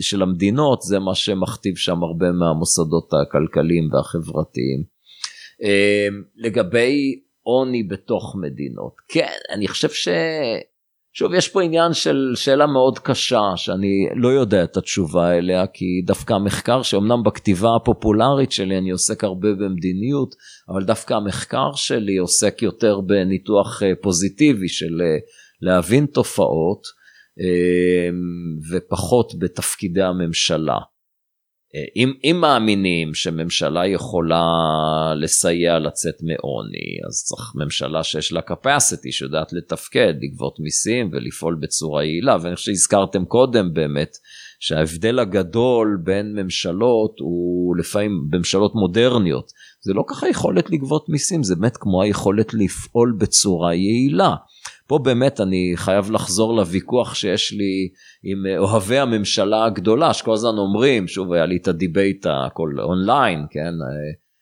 [0.00, 4.82] של המדינות, זה מה שמכתיב שם הרבה מהמוסדות הכלכליים והחברתיים.
[5.62, 10.08] אה, לגבי עוני בתוך מדינות, כן, אני חושב ש...
[11.14, 15.84] שוב יש פה עניין של שאלה מאוד קשה שאני לא יודע את התשובה אליה כי
[16.06, 20.34] דווקא המחקר שאומנם בכתיבה הפופולרית שלי אני עוסק הרבה במדיניות
[20.68, 25.18] אבל דווקא המחקר שלי עוסק יותר בניתוח אה, פוזיטיבי של אה,
[25.62, 26.82] להבין תופעות
[27.40, 28.08] אה,
[28.70, 30.78] ופחות בתפקידי הממשלה.
[31.96, 34.44] אם, אם מאמינים שממשלה יכולה
[35.16, 42.04] לסייע לצאת מעוני, אז צריך ממשלה שיש לה capacity, שיודעת לתפקד, לגבות מיסים ולפעול בצורה
[42.04, 42.36] יעילה.
[42.42, 44.16] ואני חושב שהזכרתם קודם באמת,
[44.60, 49.52] שההבדל הגדול בין ממשלות הוא לפעמים בממשלות מודרניות.
[49.80, 54.34] זה לא ככה יכולת לגבות מיסים, זה באמת כמו היכולת לפעול בצורה יעילה.
[54.92, 57.88] פה באמת אני חייב לחזור לוויכוח שיש לי
[58.22, 63.46] עם אוהבי הממשלה הגדולה שכל הזמן אומרים שוב היה לי את ה debate הכל אונליין
[63.50, 63.72] כן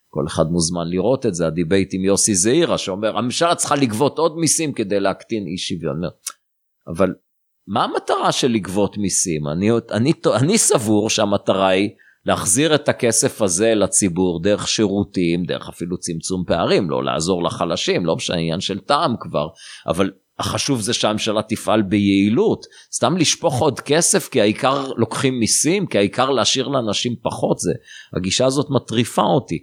[0.08, 4.18] כל אחד מוזמן לראות את זה ה debate עם יוסי זעירה שאומר הממשלה צריכה לגבות
[4.18, 6.00] עוד מיסים כדי להקטין אי שוויון.
[6.88, 7.14] אבל
[7.68, 11.90] מה המטרה של לגבות מיסים אני, אני, אני סבור שהמטרה היא
[12.26, 18.16] להחזיר את הכסף הזה לציבור דרך שירותים, דרך אפילו צמצום פערים, לא לעזור לחלשים, לא
[18.16, 19.48] משנה עניין של טעם כבר,
[19.86, 20.10] אבל
[20.40, 26.30] החשוב זה שהממשלה תפעל ביעילות, סתם לשפוך עוד כסף כי העיקר לוקחים מיסים, כי העיקר
[26.30, 27.72] להשאיר לאנשים פחות זה,
[28.16, 29.58] הגישה הזאת מטריפה אותי.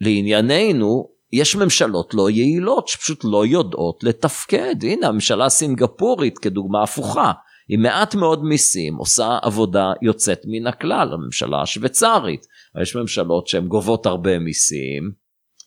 [0.00, 7.32] לענייננו, יש ממשלות לא יעילות שפשוט לא יודעות לתפקד, הנה הממשלה הסינגפורית כדוגמה הפוכה,
[7.68, 12.46] עם מעט מאוד מיסים עושה עבודה יוצאת מן הכלל, הממשלה השוויצרית,
[12.82, 15.02] יש ממשלות שהן גובות הרבה מיסים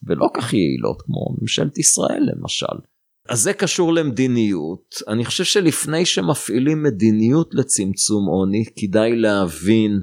[0.07, 2.92] ולא כך יעילות כמו ממשלת ישראל למשל.
[3.29, 4.95] אז זה קשור למדיניות.
[5.07, 9.99] אני חושב שלפני שמפעילים מדיניות לצמצום עוני, כדאי להבין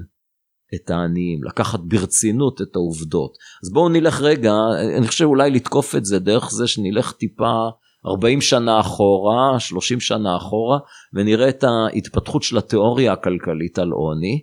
[0.75, 3.31] את העניים, לקחת ברצינות את העובדות.
[3.63, 4.53] אז בואו נלך רגע,
[4.97, 7.69] אני חושב אולי לתקוף את זה דרך זה שנלך טיפה
[8.05, 10.79] 40 שנה אחורה, 30 שנה אחורה,
[11.13, 14.41] ונראה את ההתפתחות של התיאוריה הכלכלית על עוני,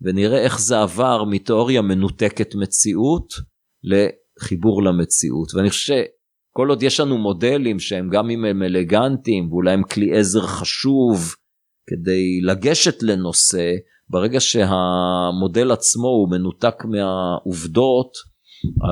[0.00, 3.32] ונראה איך זה עבר מתיאוריה מנותקת מציאות
[3.82, 5.54] לחיבור למציאות.
[5.54, 5.94] ואני חושב
[6.52, 11.34] כל עוד יש לנו מודלים שהם גם אם הם אלגנטיים ואולי הם כלי עזר חשוב
[11.86, 13.72] כדי לגשת לנושא,
[14.08, 18.12] ברגע שהמודל עצמו הוא מנותק מהעובדות,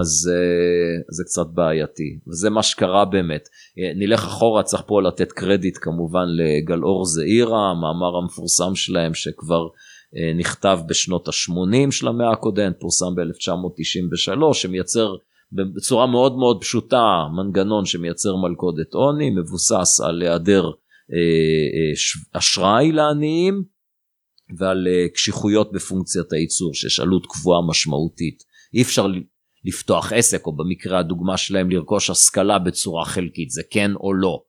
[0.01, 2.19] אז uh, זה קצת בעייתי.
[2.29, 3.43] וזה מה שקרה באמת.
[3.43, 10.39] uh, נלך אחורה צריך פה לתת קרדיט כמובן לגלאור זעירה המאמר המפורסם שלהם שכבר uh,
[10.39, 15.15] נכתב בשנות ה-80 של המאה הקודמת פורסם ב-1993 שמייצר
[15.53, 23.65] בצורה מאוד מאוד פשוטה מנגנון שמייצר מלכודת עוני מבוסס על היעדר אה, אה, אשראי לעניים
[24.59, 28.43] ועל אה, קשיחויות בפונקציית הייצור שיש עלות קבועה משמעותית.
[28.75, 29.07] אי אפשר
[29.65, 34.43] לפתוח עסק או במקרה הדוגמה שלהם לרכוש השכלה בצורה חלקית זה כן או לא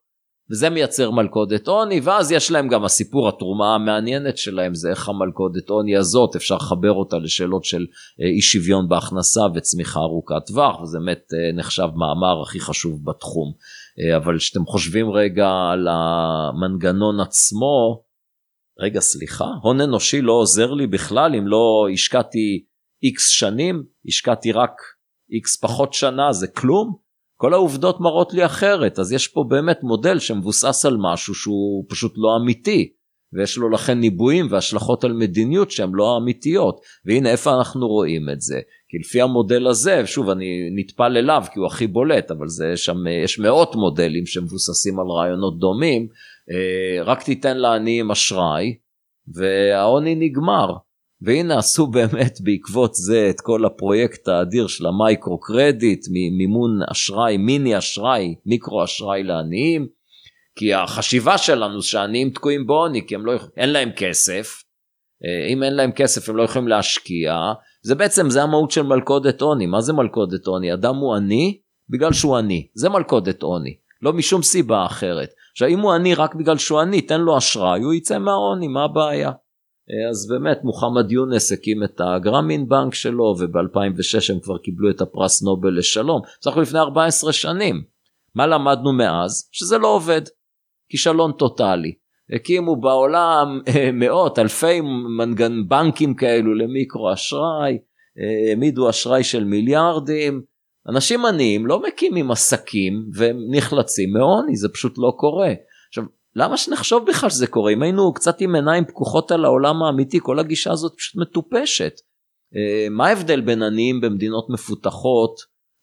[0.51, 5.69] וזה מייצר מלכודת עוני ואז יש להם גם הסיפור התרומה המעניינת שלהם זה איך המלכודת
[5.69, 7.85] עוני הזאת אפשר לחבר אותה לשאלות של
[8.21, 13.53] אה, אי שוויון בהכנסה וצמיחה ארוכת טווח וזה באמת אה, נחשב מאמר הכי חשוב בתחום.
[13.99, 18.03] אה, אבל כשאתם חושבים רגע על המנגנון עצמו
[18.79, 22.65] רגע סליחה הון אנושי לא עוזר לי בכלל אם לא השקעתי
[23.03, 24.71] איקס שנים השקעתי רק
[25.31, 26.95] איקס פחות שנה זה כלום
[27.41, 28.99] כל העובדות מראות לי אחרת.
[28.99, 32.93] אז יש פה באמת מודל שמבוסס על משהו שהוא פשוט לא אמיתי
[33.33, 36.79] ויש לו לכן ניבויים והשלכות על מדיניות שהן לא אמיתיות.
[37.05, 38.59] והנה איפה אנחנו רואים את זה?
[38.89, 42.97] כי לפי המודל הזה שוב אני נטפל אליו כי הוא הכי בולט אבל זה שם
[43.23, 46.07] יש מאות מודלים שמבוססים על רעיונות דומים.
[46.51, 48.75] אה, רק תיתן לעניים אשראי
[49.35, 50.73] והעוני נגמר
[51.21, 56.05] והנה עשו באמת בעקבות זה את כל הפרויקט האדיר של המייקרו קרדיט,
[56.37, 59.87] מימון אשראי, מיני אשראי, מיקרו אשראי לעניים,
[60.55, 64.63] כי החשיבה שלנו שעניים תקועים בעוני כי הם לא, אין להם כסף,
[65.25, 67.35] אה, אם אין להם כסף הם לא יכולים להשקיע,
[67.83, 70.73] זה בעצם זה המהות של מלכודת עוני, מה זה מלכודת עוני?
[70.73, 73.75] אדם הוא עני בגלל שהוא עני, זה מלכודת עוני.
[74.01, 75.29] לא משום סיבה אחרת.
[75.51, 78.83] עכשיו אם הוא עני רק בגלל שהוא עני תן לו אשראי הוא יצא מהעוני מה
[78.83, 79.31] הבעיה.
[79.91, 85.01] אה, אז באמת מוחמד יונס הקים את הגרמין בנק שלו וב-2006 הם כבר קיבלו את
[85.01, 86.21] הפרס נובל לשלום.
[86.41, 87.83] בסך הכל לפני 14 שנים.
[88.35, 89.49] מה למדנו מאז?
[89.51, 90.21] שזה לא עובד.
[90.89, 91.93] כישלון טוטאלי.
[92.35, 94.81] הקימו בעולם אה, מאות אלפי
[95.17, 97.77] מנגן בנקים כאלו למיקרו אשראי,
[98.19, 100.41] אה, העמידו אשראי של מיליארדים.
[100.89, 105.53] אנשים עניים לא מקימים עסקים והם נחלצים מעוני, זה פשוט לא קורה.
[106.35, 107.71] למה שנחשוב בכלל שזה קורה?
[107.71, 111.93] אם היינו קצת עם עיניים פקוחות על העולם האמיתי, כל הגישה הזאת פשוט מטופשת.
[112.55, 115.35] אה, מה ההבדל בין עניים במדינות מפותחות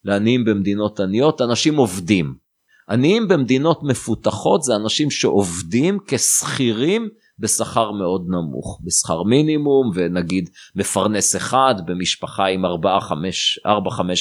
[0.05, 1.41] לעניים במדינות עניות?
[1.41, 2.35] אנשים עובדים.
[2.91, 7.09] עניים במדינות מפותחות זה אנשים שעובדים כשכירים
[7.39, 12.71] בשכר מאוד נמוך, בשכר מינימום ונגיד מפרנס אחד במשפחה עם 4-5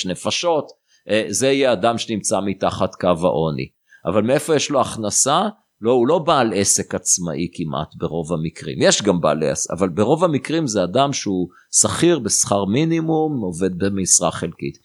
[0.06, 0.66] נפשות,
[1.10, 3.68] אה, זה יהיה אדם שנמצא מתחת קו העוני.
[4.06, 5.48] אבל מאיפה יש לו הכנסה?
[5.82, 8.78] לא, הוא לא בעל עסק עצמאי כמעט ברוב המקרים.
[8.82, 11.48] יש גם בעלי עסק, אבל ברוב המקרים זה אדם שהוא
[11.82, 14.78] שכיר בשכר מינימום, עובד במשרה חלקית.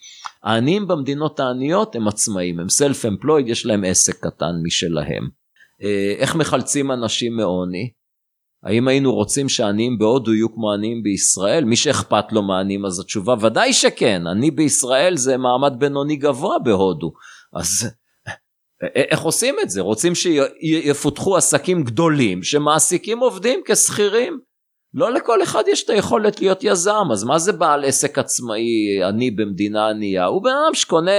[0.43, 5.29] העניים במדינות העניות הם עצמאים, הם סלף אמפלויד, יש להם עסק קטן משלהם.
[5.83, 7.91] אה, איך מחלצים אנשים מעוני?
[8.63, 11.65] האם היינו רוצים שהעניים בהודו יהיו כמו עניים בישראל?
[11.65, 17.13] מי שאכפת לו מעניים אז התשובה ודאי שכן, עני בישראל זה מעמד בינוני גבוה בהודו.
[17.55, 17.91] אז
[18.95, 19.81] איך עושים את זה?
[19.81, 24.39] רוצים שיפותחו עסקים גדולים שמעסיקים עובדים כשכירים?
[24.95, 29.31] לא לכל אחד יש את היכולת להיות יזם, אז מה זה בעל עסק עצמאי עני
[29.31, 30.25] במדינה ענייה?
[30.25, 31.11] הוא בן אדם שקונה,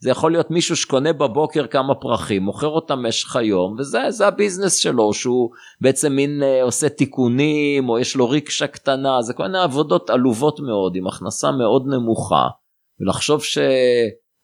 [0.00, 5.12] זה יכול להיות מישהו שקונה בבוקר כמה פרחים, מוכר אותם במשך היום, וזה הביזנס שלו,
[5.12, 10.10] שהוא בעצם מין אה, עושה תיקונים, או יש לו ריקשה קטנה, זה כל מיני עבודות
[10.10, 12.46] עלובות מאוד, עם הכנסה מאוד נמוכה,
[13.00, 13.58] ולחשוב ש...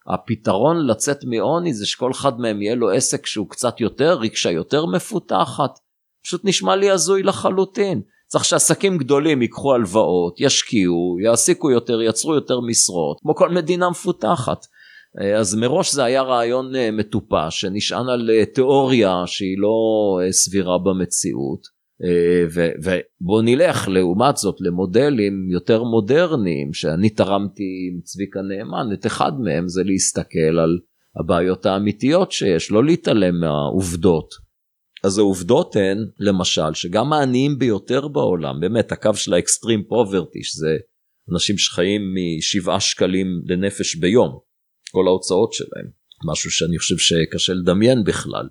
[0.07, 4.87] הפתרון לצאת מעוני זה שכל אחד מהם יהיה לו עסק שהוא קצת יותר, ריקשה יותר
[4.87, 5.79] מפותחת.
[6.25, 8.03] פשוט נשמע לי הזוי לחלוטין.
[8.27, 14.67] צריך שעסקים גדולים ייקחו הלוואות, ישקיעו, יעסיקו יותר, יצרו יותר משרות, כמו כל מדינה מפותחת.
[15.21, 19.77] אה, אז מראש זה היה רעיון אה, מטופש שנשען על אה, תיאוריה שהיא לא
[20.31, 21.74] סבירה במציאות.
[22.55, 29.69] ובוא נלך לעומת זאת למודלים יותר מודרניים שאני תרמתי עם צביקה נאמן את אחד מהם
[29.69, 30.79] זה להסתכל על
[31.21, 34.35] הבעיות האמיתיות שיש לא להתעלם מהעובדות.
[35.05, 40.77] אז העובדות הן למשל שגם העניים ביותר בעולם באמת הקו של האקסטרים פוברטי שזה
[41.33, 42.03] אנשים שחיים
[42.39, 44.39] משבעה שקלים לנפש ביום
[44.93, 45.87] כל ההוצאות שלהם
[46.31, 48.49] משהו שאני חושב שקשה לדמיין בכלל.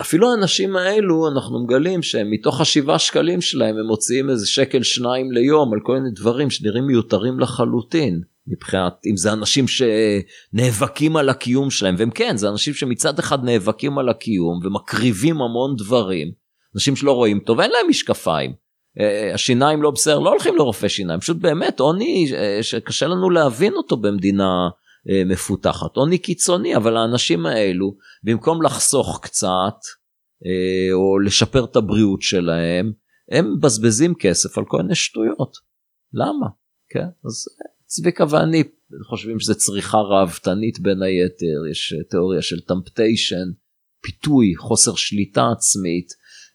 [0.00, 5.32] אפילו האנשים האלו אנחנו מגלים שהם מתוך השבעה שקלים שלהם הם מוציאים איזה שקל שניים
[5.32, 8.20] ליום על כל מיני דברים שנראים מיותרים לחלוטין.
[8.48, 13.98] מבחינת אם זה אנשים שנאבקים על הקיום שלהם והם כן זה אנשים שמצד אחד נאבקים
[13.98, 16.32] על הקיום ומקריבים המון דברים
[16.74, 18.52] אנשים שלא רואים טוב אין להם משקפיים.
[19.00, 23.72] אה, השיניים לא בסדר לא הולכים לרופא שיניים פשוט באמת עוני אה, שקשה לנו להבין
[23.72, 24.85] אותו במדינה אה,
[25.26, 25.96] מפותחת.
[25.96, 29.78] עוני קיצוני, אבל האנשים האלו, במקום לחסוך קצת,
[30.46, 32.92] אה, או לשפר את הבריאות שלהם,
[33.30, 35.56] הם מבזבזים כסף על כל מיני שטויות.
[36.12, 36.46] למה?
[36.88, 37.06] כן?
[37.24, 37.44] אז
[37.86, 38.62] צביקה ואני
[39.08, 43.46] חושבים שזה צריכה ראוותנית בין היתר, יש תיאוריה של טמפטיישן,
[44.02, 46.08] פיתוי, חוסר שליטה עצמית,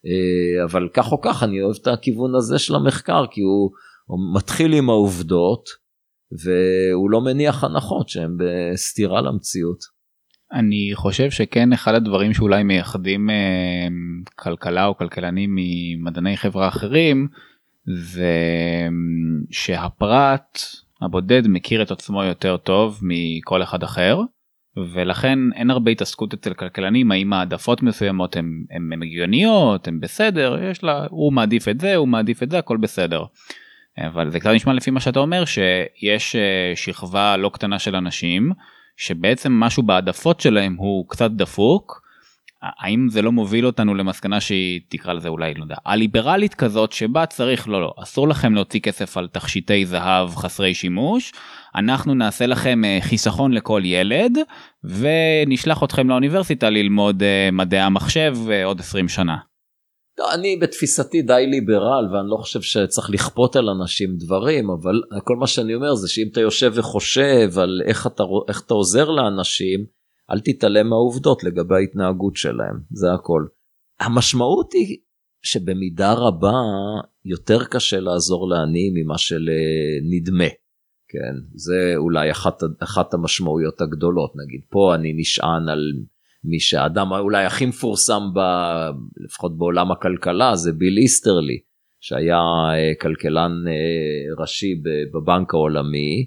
[0.06, 3.70] אה, אבל כך או כך אני אוהב את הכיוון הזה של המחקר, כי הוא,
[4.06, 5.81] הוא מתחיל עם העובדות,
[6.44, 10.02] והוא לא מניח הנחות שהן בסתירה למציאות.
[10.52, 13.88] אני חושב שכן אחד הדברים שאולי מייחדים אה,
[14.36, 17.28] כלכלה או כלכלנים ממדעני חברה אחרים
[17.86, 18.88] זה אה,
[19.50, 20.58] שהפרט
[21.02, 24.20] הבודד מכיר את עצמו יותר טוב מכל אחד אחר
[24.94, 31.06] ולכן אין הרבה התעסקות אצל כלכלנים האם העדפות מסוימות הן הגיוניות הן בסדר יש לה
[31.10, 33.24] הוא מעדיף את זה הוא מעדיף את זה הכל בסדר.
[33.98, 38.52] אבל זה קצת נשמע לפי מה שאתה אומר שיש אה, שכבה לא קטנה של אנשים
[38.96, 42.02] שבעצם משהו בהעדפות שלהם הוא קצת דפוק.
[42.62, 47.26] האם זה לא מוביל אותנו למסקנה שהיא תקרא לזה אולי לא יודע הליברלית כזאת שבה
[47.26, 51.32] צריך לא לא אסור לכם להוציא כסף על תכשיטי זהב חסרי שימוש
[51.74, 54.38] אנחנו נעשה לכם אה, חיסכון לכל ילד
[54.84, 59.36] ונשלח אתכם לאוניברסיטה ללמוד אה, מדעי המחשב עוד 20 שנה.
[60.18, 65.36] לא, אני בתפיסתי די ליברל ואני לא חושב שצריך לכפות על אנשים דברים אבל כל
[65.36, 69.86] מה שאני אומר זה שאם אתה יושב וחושב על איך אתה, איך אתה עוזר לאנשים
[70.30, 73.46] אל תתעלם מהעובדות לגבי ההתנהגות שלהם זה הכל.
[74.00, 74.98] המשמעות היא
[75.42, 76.58] שבמידה רבה
[77.24, 80.48] יותר קשה לעזור לעניים ממה שלנדמה.
[81.08, 85.92] כן זה אולי אחת, אחת המשמעויות הגדולות נגיד פה אני נשען על
[86.44, 88.38] מי שהאדם אולי הכי מפורסם ב,
[89.24, 91.58] לפחות בעולם הכלכלה זה ביל איסטרלי
[92.00, 92.40] שהיה
[92.74, 94.82] אה, כלכלן אה, ראשי
[95.12, 96.26] בבנק העולמי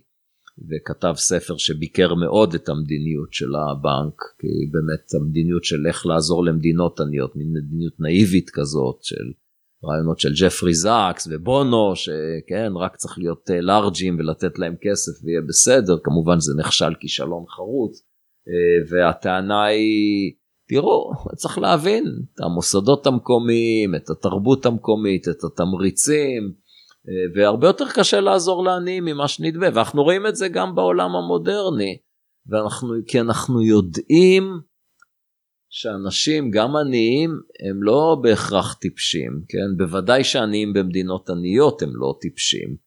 [0.70, 7.00] וכתב ספר שביקר מאוד את המדיניות של הבנק כי באמת המדיניות של איך לעזור למדינות
[7.00, 9.32] עניות מין מדיניות נאיבית כזאת של
[9.84, 15.42] רעיונות של ג'פרי זאקס ובונו שכן רק צריך להיות אה, לארג'ים ולתת להם כסף ויהיה
[15.48, 18.06] בסדר כמובן זה נכשל כישלון חרוץ
[18.90, 20.34] והטענה היא
[20.68, 26.54] תראו, צריך להבין את המוסדות המקומיים, את התרבות המקומית, את התמריצים,
[27.10, 31.98] אה, והרבה יותר קשה לעזור לעניים ממה שנדמה, ואנחנו רואים את זה גם בעולם המודרני,
[32.48, 34.60] ואנחנו, כי אנחנו יודעים
[35.70, 37.30] שאנשים, גם עניים,
[37.70, 39.78] הם לא בהכרח טיפשים, כן?
[39.78, 42.85] בוודאי שעניים במדינות עניות הם לא טיפשים.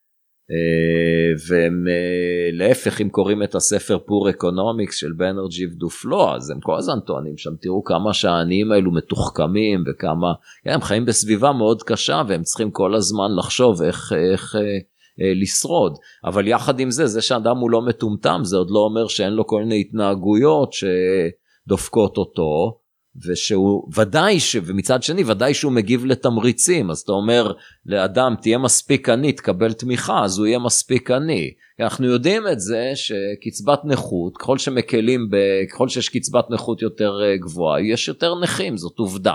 [0.51, 6.61] אה, והם אה, להפך אם קוראים את הספר Poor Economics של בנרג'י ודופלו אז הם
[6.61, 10.32] כל הזמן טוענים שם תראו כמה שהעניים האלו מתוחכמים וכמה
[10.64, 15.32] כן, הם חיים בסביבה מאוד קשה והם צריכים כל הזמן לחשוב איך, איך אה, אה,
[15.34, 15.96] לשרוד.
[16.24, 19.46] אבל יחד עם זה זה שאדם הוא לא מטומטם זה עוד לא אומר שאין לו
[19.46, 22.78] כל מיני התנהגויות שדופקות אותו
[23.26, 24.56] ושהוא ודאי ש...
[24.64, 27.52] ומצד שני ודאי שהוא מגיב לתמריצים אז אתה אומר
[27.86, 31.50] לאדם תהיה מספיק עני תקבל תמיכה אז הוא יהיה מספיק עני.
[31.80, 35.36] אנחנו יודעים את זה שקצבת נכות ככל שמקלים ב...
[35.72, 39.34] ככל שיש קצבת נכות יותר אה, גבוהה יש יותר נכים זאת עובדה.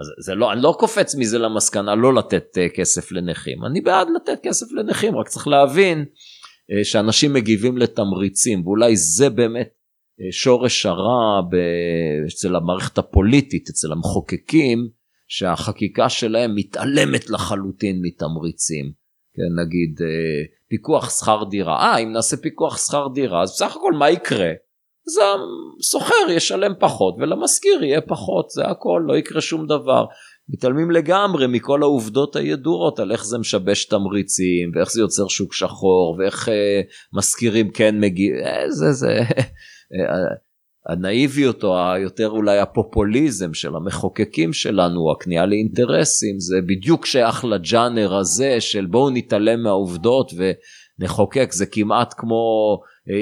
[0.00, 4.08] אז זה לא אני לא קופץ מזה למסקנה לא לתת אה, כסף לנכים אני בעד
[4.16, 6.04] לתת כסף לנכים רק צריך להבין
[6.72, 9.77] אה, שאנשים מגיבים לתמריצים ואולי זה באמת
[10.30, 11.40] שורש הרע
[12.28, 14.88] אצל המערכת הפוליטית, אצל המחוקקים,
[15.28, 18.92] שהחקיקה שלהם מתעלמת לחלוטין מתמריצים.
[19.34, 23.92] כן, נגיד אה, פיקוח שכר דירה, אה אם נעשה פיקוח שכר דירה אז בסך הכל
[23.92, 24.50] מה יקרה?
[25.06, 25.18] אז
[25.80, 30.04] השוכר ישלם פחות ולמשכיר יהיה פחות זה הכל לא יקרה שום דבר.
[30.48, 36.16] מתעלמים לגמרי מכל העובדות הידועות על איך זה משבש תמריצים ואיך זה יוצר שוק שחור
[36.18, 36.80] ואיך אה,
[37.12, 39.20] משכירים כן מגיעים, אה, זה זה
[40.88, 48.60] הנאיביות או היותר אולי הפופוליזם של המחוקקים שלנו, הכניעה לאינטרסים, זה בדיוק שייך לג'אנר הזה
[48.60, 52.42] של בואו נתעלם מהעובדות ונחוקק, זה כמעט כמו,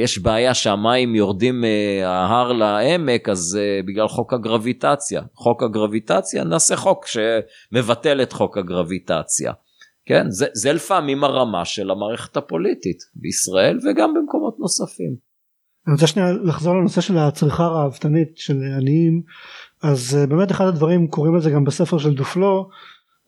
[0.02, 3.58] יש בעיה שהמים יורדים מההר לעמק, אז
[3.88, 5.22] בגלל חוק הגרביטציה.
[5.34, 9.52] חוק הגרביטציה, נעשה חוק שמבטל את חוק הגרביטציה.
[10.08, 15.25] כן, זה, זה לפעמים הרמה של המערכת הפוליטית בישראל וגם במקומות נוספים.
[15.86, 19.22] אני רוצה שנייה לחזור לנושא של הצריכה הראוותנית של עניים.
[19.82, 22.68] אז אה, באמת אחד הדברים קוראים על זה גם בספר של דופלו.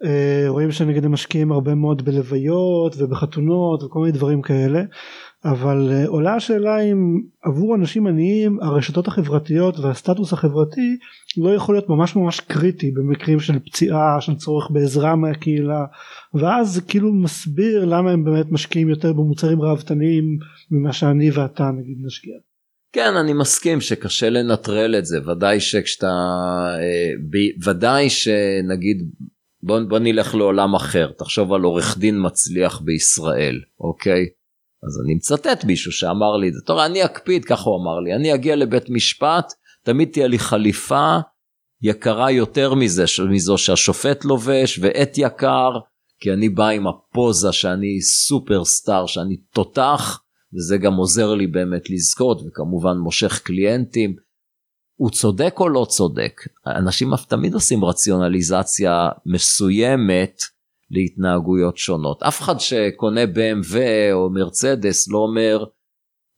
[0.04, 4.82] אה, רואים שנגיד הם משקיעים הרבה מאוד בלוויות ובחתונות וכל מיני דברים כאלה.
[5.44, 10.96] אבל אה, עולה השאלה אם עבור אנשים עניים הרשתות החברתיות והסטטוס החברתי
[11.36, 15.84] לא יכול להיות ממש ממש קריטי במקרים של פציעה של צורך בעזרה מהקהילה.
[16.34, 20.38] ואז זה כאילו מסביר למה הם באמת משקיעים יותר במוצרים ראוותניים
[20.70, 22.34] ממה שאני ואתה נגיד נשקיע.
[22.92, 25.18] כן אני מסכים שקשה לנטרל את זה.
[25.30, 26.06] ודאי שכשאתה
[26.80, 29.10] אה, ודאי שנגיד
[29.62, 31.10] בוא, בוא נלך לעולם אחר.
[31.18, 34.26] תחשוב על עורך דין מצליח בישראל אוקיי?
[34.82, 36.60] אז אני מצטט מישהו שאמר לי את זה.
[36.66, 39.52] תראה אני אקפיד ככה הוא אמר לי אני אגיע לבית משפט
[39.84, 41.16] תמיד תהיה לי חליפה
[41.82, 45.70] יקרה יותר מזה מזו שהשופט לובש ועט יקר
[46.20, 50.20] כי אני בא עם הפוזה שאני סופרסטאר שאני תותח
[50.54, 54.16] וזה גם עוזר לי באמת לזכות וכמובן מושך קליינטים.
[54.98, 56.40] הוא צודק או לא צודק?
[56.66, 60.34] אנשים אף תמיד עושים רציונליזציה מסוימת
[60.90, 62.22] להתנהגויות שונות.
[62.22, 63.76] אף אחד שקונה BMW
[64.12, 65.64] או מרצדס לא אומר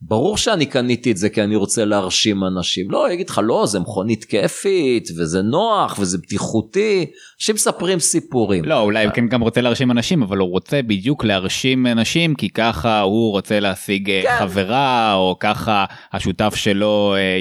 [0.02, 2.90] ברור שאני קניתי את זה כי אני רוצה להרשים אנשים.
[2.90, 7.06] לא, יגיד לך, לא, זה מכונית כיפית, וזה נוח, וזה בטיחותי.
[7.40, 8.64] אנשים מספרים סיפורים.
[8.64, 12.48] לא, אולי הוא כן גם רוצה להרשים אנשים, אבל הוא רוצה בדיוק להרשים אנשים, כי
[12.50, 14.36] ככה הוא רוצה להשיג אה, כן.
[14.38, 17.36] חברה, או ככה השותף שלו אה,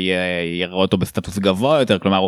[0.60, 2.00] יראה אותו בסטטוס גבוה יותר.
[2.00, 2.28] כלומר,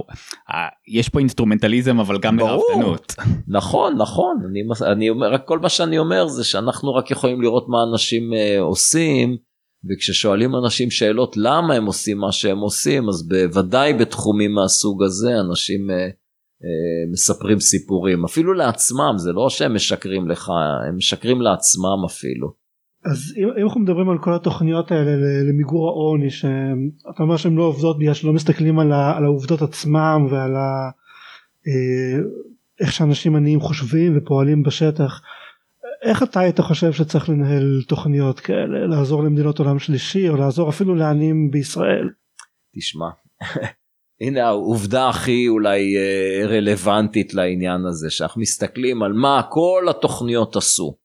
[0.54, 3.16] אה, יש פה אינסטרומנטליזם, אבל גם בראוותנות.
[3.48, 4.36] נכון, נכון.
[4.50, 8.24] אני, אני אומר, רק כל מה שאני אומר זה שאנחנו רק יכולים לראות מה אנשים
[8.60, 9.51] עושים.
[9.90, 15.90] וכששואלים אנשים שאלות למה הם עושים מה שהם עושים אז בוודאי בתחומים מהסוג הזה אנשים
[15.90, 20.50] אה, אה, מספרים סיפורים אפילו לעצמם זה לא שהם משקרים לך
[20.88, 22.62] הם משקרים לעצמם אפילו.
[23.06, 25.12] אז אם, אם אנחנו מדברים על כל התוכניות האלה
[25.50, 30.28] למיגור העוני שאתה אומר שהן לא עובדות בגלל שלא מסתכלים על, ה, על העובדות עצמם
[30.32, 30.90] ועל ה,
[31.68, 32.24] אה,
[32.82, 35.22] איך שאנשים עניים חושבים ופועלים בשטח
[36.02, 40.96] איך אתה היית חושב שצריך לנהל תוכניות כאלה לעזור למדינות עולם שלישי או לעזור אפילו
[40.96, 42.10] לעניים בישראל?
[42.76, 43.10] תשמע
[44.22, 50.98] הנה העובדה הכי אולי אה, רלוונטית לעניין הזה שאנחנו מסתכלים על מה כל התוכניות עשו.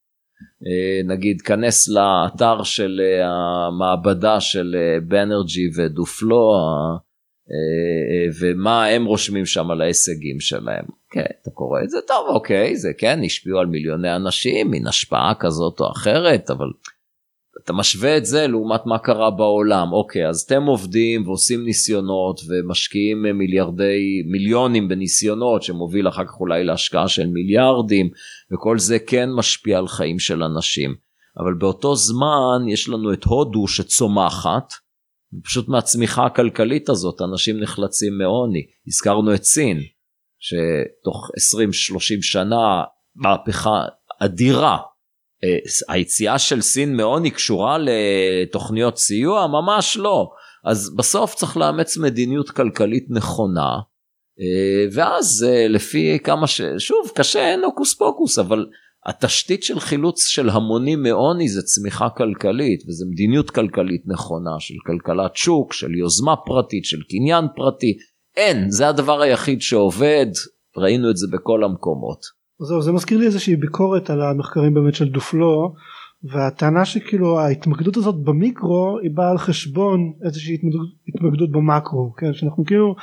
[0.66, 3.26] אה, נגיד כנס לאתר של אה,
[3.66, 4.76] המעבדה של
[5.08, 6.52] בנרג'י ודופלו
[8.40, 10.84] ומה הם רושמים שם על ההישגים שלהם.
[11.10, 15.32] כן, אתה קורא את זה טוב אוקיי זה כן השפיעו על מיליוני אנשים מן השפעה
[15.40, 16.66] כזאת או אחרת אבל
[17.64, 19.92] אתה משווה את זה לעומת מה קרה בעולם.
[19.92, 27.08] אוקיי אז אתם עובדים ועושים ניסיונות ומשקיעים מיליארדי מיליונים בניסיונות שמוביל אחר כך אולי להשקעה
[27.08, 28.10] של מיליארדים
[28.52, 30.94] וכל זה כן משפיע על חיים של אנשים.
[31.38, 34.72] אבל באותו זמן יש לנו את הודו שצומחת
[35.44, 39.78] פשוט מהצמיחה הכלכלית הזאת אנשים נחלצים מעוני הזכרנו את סין
[40.38, 41.30] שתוך
[42.20, 42.82] 20-30 שנה
[43.16, 43.84] מהפכה
[44.20, 44.78] אדירה
[45.44, 45.58] אה,
[45.88, 49.46] היציאה של סין מעוני קשורה לתוכניות סיוע?
[49.46, 50.30] ממש לא.
[50.64, 53.70] אז בסוף צריך לאמץ מדיניות כלכלית נכונה,
[54.40, 56.60] אה, ואז אה, לפי כמה ש...
[56.78, 58.66] שוב, קשה, אין הוקוס פוקוס, אבל
[59.06, 65.36] התשתית של חילוץ של המונים מעוני זה צמיחה כלכלית, וזה מדיניות כלכלית נכונה של כלכלת
[65.36, 67.96] שוק, של יוזמה פרטית, של קניין פרטי.
[68.36, 70.26] אין, זה הדבר היחיד שעובד,
[70.76, 72.18] ראינו את זה בכל המקומות.
[72.62, 75.74] זהו זה מזכיר לי איזושהי ביקורת על המחקרים באמת של דופלו
[76.22, 82.64] והטענה שכאילו ההתמקדות הזאת במיקרו היא באה על חשבון איזושהי התמקדות, התמקדות במקרו כן שאנחנו
[82.64, 82.94] כאילו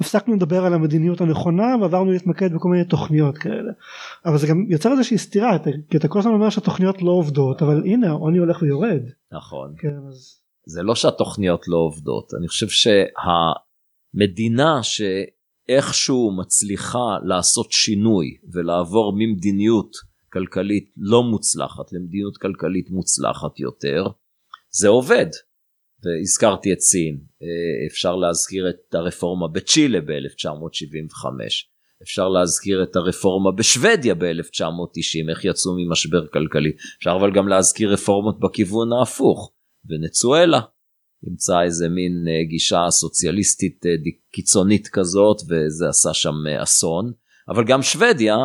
[0.00, 3.72] הפסקנו לדבר על המדיניות הנכונה ועברנו להתמקד בכל מיני תוכניות כאלה
[4.26, 5.58] אבל זה גם יוצר איזושהי סתירה
[5.90, 9.02] כי אתה כל הזמן אומר שהתוכניות לא עובדות אבל הנה העוני הולך ויורד.
[9.32, 9.74] נכון.
[9.78, 10.40] כן, אז...
[10.66, 12.66] זה לא שהתוכניות לא עובדות אני חושב
[14.14, 15.02] שהמדינה ש...
[15.68, 24.06] איכשהו מצליחה לעשות שינוי ולעבור ממדיניות כלכלית לא מוצלחת למדיניות כלכלית מוצלחת יותר,
[24.70, 25.26] זה עובד.
[26.04, 31.26] והזכרתי את סין, אה, אפשר להזכיר את הרפורמה בצ'ילה ב-1975,
[32.02, 38.40] אפשר להזכיר את הרפורמה בשוודיה ב-1990, איך יצאו ממשבר כלכלי, אפשר אבל גם להזכיר רפורמות
[38.40, 39.52] בכיוון ההפוך,
[39.88, 40.60] ונצואלה
[41.28, 43.90] ימצא איזה מין אה, גישה סוציאליסטית אה,
[44.32, 47.12] קיצונית כזאת וזה עשה שם אסון
[47.48, 48.36] אבל גם שוודיה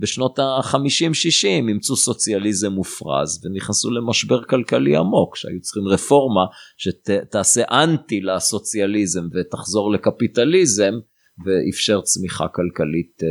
[0.00, 6.40] בשנות ה-50-60 אימצו סוציאליזם מופרז ונכנסו למשבר כלכלי עמוק שהיו צריכים רפורמה
[6.76, 10.92] שתעשה אנטי לסוציאליזם ותחזור לקפיטליזם
[11.44, 13.22] ואפשר צמיחה כלכלית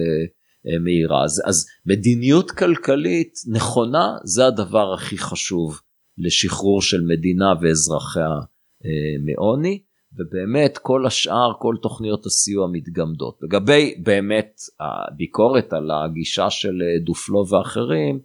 [0.83, 1.23] מהירה.
[1.23, 5.81] אז, אז מדיניות כלכלית נכונה זה הדבר הכי חשוב
[6.17, 8.29] לשחרור של מדינה ואזרחיה
[8.85, 9.83] אה, מעוני,
[10.17, 13.39] ובאמת כל השאר, כל תוכניות הסיוע מתגמדות.
[13.41, 18.19] לגבי באמת הביקורת על הגישה של אה, דופלו ואחרים,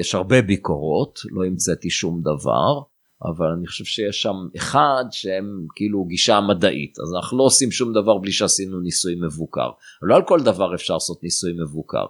[0.00, 2.80] יש הרבה ביקורות, לא המצאתי שום דבר,
[3.24, 7.92] אבל אני חושב שיש שם אחד שהם כאילו גישה מדעית, אז אנחנו לא עושים שום
[7.92, 9.66] דבר בלי שעשינו ניסוי מבוקר.
[10.02, 12.04] אבל לא על כל דבר אפשר לעשות ניסוי מבוקר.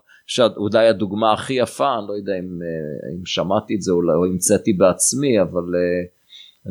[0.57, 4.73] אולי הדוגמה הכי יפה, אני לא יודע אם, אה, אם שמעתי את זה או המצאתי
[4.73, 5.65] בעצמי, אבל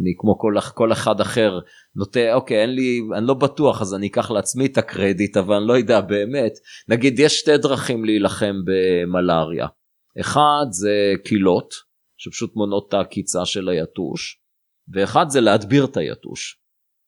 [0.02, 1.60] אני כמו כל, כל אחד אחר
[1.96, 5.68] נוטה אוקיי אין לי אני לא בטוח אז אני אקח לעצמי את הקרדיט אבל אני
[5.68, 6.54] לא יודע באמת.
[6.90, 9.68] נגיד יש שתי דרכים להילחם במלאריה.
[10.22, 11.74] אחד זה קילות
[12.18, 14.40] שפשוט מונות את העקיצה של היתוש
[14.94, 16.60] ואחד זה להדביר את היתוש.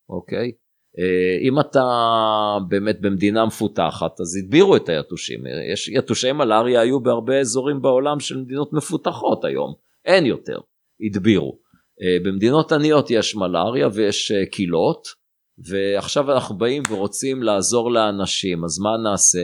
[0.08, 0.52] אוקיי?
[0.98, 1.84] אה, אם אתה
[2.68, 5.40] באמת במדינה מפותחת אז הדבירו את היתושים.
[5.72, 9.74] יש יתושי מלאריה היו בהרבה אזורים בעולם של מדינות מפותחות היום.
[10.04, 10.58] אין יותר.
[11.06, 11.58] הדבירו
[12.24, 15.08] במדינות עניות יש מלאריה ויש אה, קילות
[15.68, 19.42] ועכשיו אנחנו באים ורוצים לעזור לאנשים אז מה נעשה?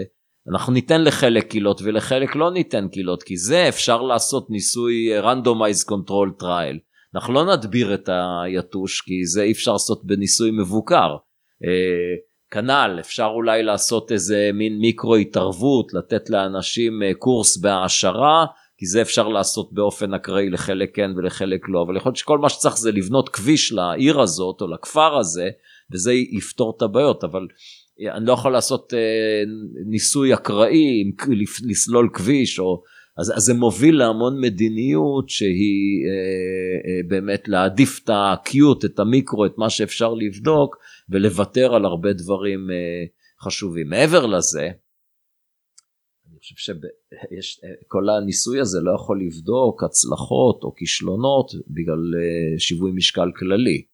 [0.53, 5.88] אנחנו ניתן לחלק קילות ולחלק לא ניתן קילות כי זה אפשר לעשות ניסוי אה, randomized
[5.88, 6.78] control trial
[7.14, 8.09] אנחנו לא נדביר את
[8.44, 11.16] היתוש כי זה אי אפשר לעשות בניסוי מבוקר
[12.50, 18.46] כנ"ל אפשר אולי לעשות איזה מין מיקרו התערבות לתת לאנשים קורס בהעשרה
[18.83, 22.49] כי זה אפשר לעשות באופן אקראי לחלק כן ולחלק לא, אבל יכול להיות שכל מה
[22.49, 25.49] שצריך זה לבנות כביש לעיר הזאת או לכפר הזה,
[25.93, 27.47] וזה יפתור את הבעיות, אבל
[28.14, 28.99] אני לא יכול לעשות אה,
[29.87, 31.12] ניסוי אקראי,
[31.68, 32.83] לסלול כביש, או,
[33.18, 36.12] אז, אז זה מוביל להמון מדיניות שהיא אה,
[36.87, 40.76] אה, באמת להעדיף את הקיוט, את המיקרו, את מה שאפשר לבדוק,
[41.11, 43.05] ולוותר על הרבה דברים אה,
[43.45, 43.89] חשובים.
[43.89, 44.68] מעבר לזה,
[46.43, 46.72] חושב
[47.40, 53.84] שכל הניסוי הזה לא יכול לבדוק הצלחות או כישלונות בגלל אה, שיווי משקל כללי.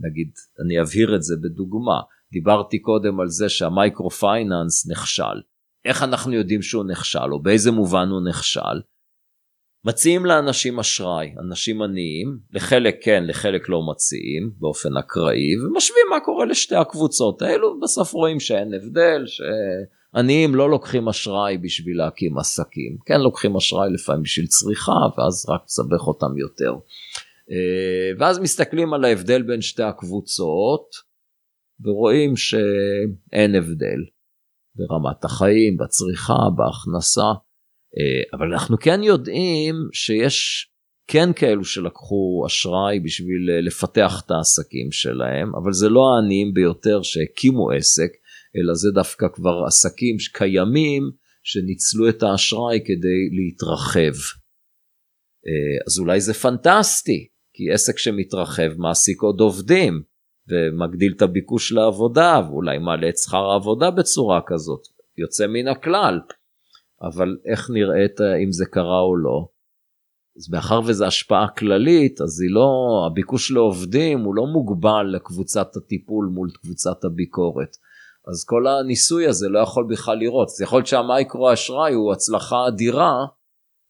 [0.00, 0.30] נגיד,
[0.64, 2.00] אני אבהיר את זה בדוגמה.
[2.32, 5.40] דיברתי קודם על זה שהמייקרו פייננס נכשל.
[5.84, 8.80] איך אנחנו יודעים שהוא נכשל או באיזה מובן הוא נכשל?
[9.84, 16.46] מציעים לאנשים אשראי, אנשים עניים, לחלק כן, לחלק לא מציעים באופן אקראי, ומשווים מה קורה
[16.46, 19.24] לשתי הקבוצות האלו, בסוף רואים שאין הבדל,
[20.16, 25.60] שעניים לא לוקחים אשראי בשביל להקים עסקים, כן לוקחים אשראי לפעמים בשביל צריכה, ואז רק
[25.64, 26.72] מסבך אותם יותר.
[27.50, 30.86] אה, ואז מסתכלים על ההבדל בין שתי הקבוצות,
[31.84, 34.00] ורואים שאין הבדל
[34.74, 37.30] ברמת החיים, בצריכה, בהכנסה.
[37.98, 40.68] אה, אבל אנחנו כן יודעים שיש
[41.06, 47.02] כן כאלו שלקחו אשראי בשביל אה, לפתח את העסקים שלהם, אבל זה לא העניים ביותר
[47.02, 48.10] שהקימו עסק,
[48.56, 51.02] אלא זה דווקא כבר עסקים קיימים
[51.42, 54.16] שניצלו את האשראי כדי להתרחב.
[55.46, 60.02] אה, אז אולי זה פנטסטי, כי עסק שמתרחב מעסיק עוד עובדים,
[60.48, 64.80] ומגדיל את הביקוש לעבודה, ואולי מעלה את שכר העבודה בצורה כזאת,
[65.18, 66.20] יוצא מן הכלל.
[67.02, 69.48] אבל איך נראית אם זה קרה או לא.
[70.36, 72.68] אז מאחר וזו השפעה כללית, אז היא לא,
[73.06, 77.76] הביקוש לעובדים הוא לא מוגבל לקבוצת הטיפול מול קבוצת הביקורת.
[78.28, 80.48] אז כל הניסוי הזה לא יכול בכלל לראות.
[80.48, 83.26] זה יכול להיות שהמייקרו אשראי הוא הצלחה אדירה,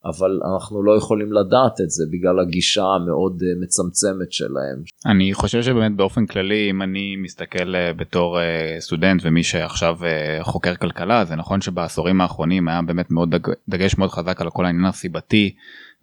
[0.05, 4.82] אבל אנחנו לא יכולים לדעת את זה בגלל הגישה המאוד אה, מצמצמת שלהם.
[5.07, 9.97] אני חושב שבאמת באופן כללי אם אני מסתכל אה, בתור אה, סטודנט ומי שעכשיו
[10.43, 14.66] חוקר כלכלה זה נכון שבעשורים האחרונים היה באמת מאוד דג, דגש מאוד חזק על כל
[14.66, 15.55] העניין הסיבתי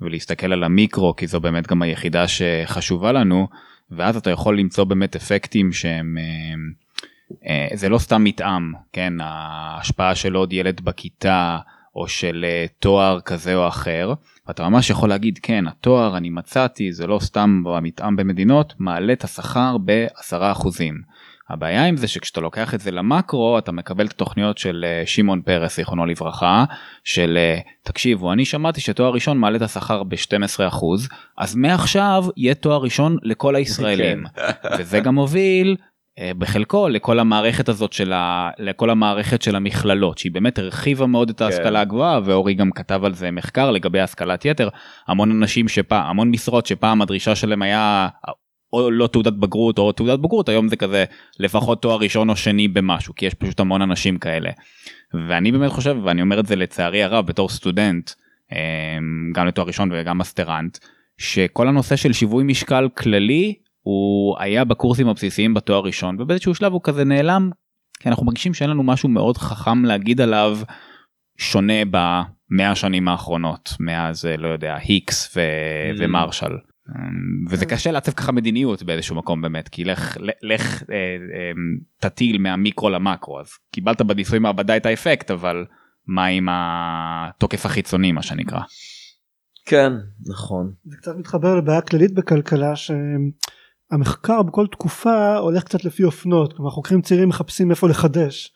[0.01, 3.47] ולהסתכל על המיקרו כי זו באמת גם היחידה שחשובה לנו
[3.91, 6.15] ואז אתה יכול למצוא באמת אפקטים שהם.
[7.73, 11.57] זה לא סתם מתאם כן ההשפעה של עוד ילד בכיתה
[11.95, 14.13] או של אה, תואר כזה או אחר
[14.47, 19.23] ואתה ממש יכול להגיד כן התואר אני מצאתי זה לא סתם במתאם במדינות מעלה את
[19.23, 21.01] השכר בעשרה אחוזים.
[21.49, 25.41] הבעיה עם זה שכשאתה לוקח את זה למקרו אתה מקבל את התוכניות של אה, שמעון
[25.41, 26.65] פרס זיכרונו לברכה
[27.03, 32.55] של אה, תקשיבו אני שמעתי שתואר ראשון מעלה את השכר ב-12 אחוז אז מעכשיו יהיה
[32.55, 34.69] תואר ראשון לכל הישראלים כן.
[34.79, 35.85] וזה גם מוביל אה,
[36.37, 38.49] בחלקו לכל המערכת הזאת של ה...
[38.59, 41.75] לכל המערכת של המכללות שהיא באמת הרחיבה מאוד את ההשכלה כן.
[41.75, 44.69] הגבוהה ואורי גם כתב על זה מחקר לגבי השכלת יתר
[45.07, 48.07] המון אנשים שפעם המון משרות שפעם הדרישה שלהם היה
[48.73, 51.05] או לא תעודת בגרות או תעודת בגרות היום זה כזה
[51.39, 54.49] לפחות תואר ראשון או שני במשהו כי יש פשוט המון אנשים כאלה.
[55.27, 58.11] ואני באמת חושב ואני אומר את זה לצערי הרב בתור סטודנט
[58.51, 58.57] אה,
[59.33, 60.77] גם לתואר ראשון וגם מסטרנט
[61.17, 66.81] שכל הנושא של שיווי משקל כללי הוא היה בקורסים הבסיסיים בתואר ראשון ובאיזשהו שלב הוא
[66.83, 67.49] כזה נעלם
[67.99, 70.57] כי אנחנו מרגישים שאין לנו משהו מאוד חכם להגיד עליו
[71.37, 75.95] שונה במאה השנים האחרונות מאז לא יודע היקס ו- mm.
[75.99, 76.57] ומרשל.
[76.89, 81.51] אמ, וזה קשה לעצב ככה מדיניות באיזשהו מקום באמת כי לך לך אה, אה,
[81.99, 85.65] תטיל מהמיקרו למקרו אז קיבלת בניסוי מעבדה את האפקט אבל
[86.07, 88.59] מה עם התוקף החיצוני מה שנקרא.
[89.65, 89.93] כן
[90.25, 90.71] נכון.
[90.85, 93.31] זה קצת מתחבר לבעיה כללית בכלכלה שהם.
[93.93, 98.51] המחקר בכל תקופה הולך קצת לפי אופנות כלומר חוקרים צעירים מחפשים איפה לחדש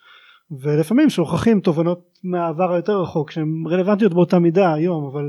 [0.62, 5.24] ולפעמים שוכחים תובנות מהעבר היותר רחוק שהן רלוונטיות באותה מידה היום אבל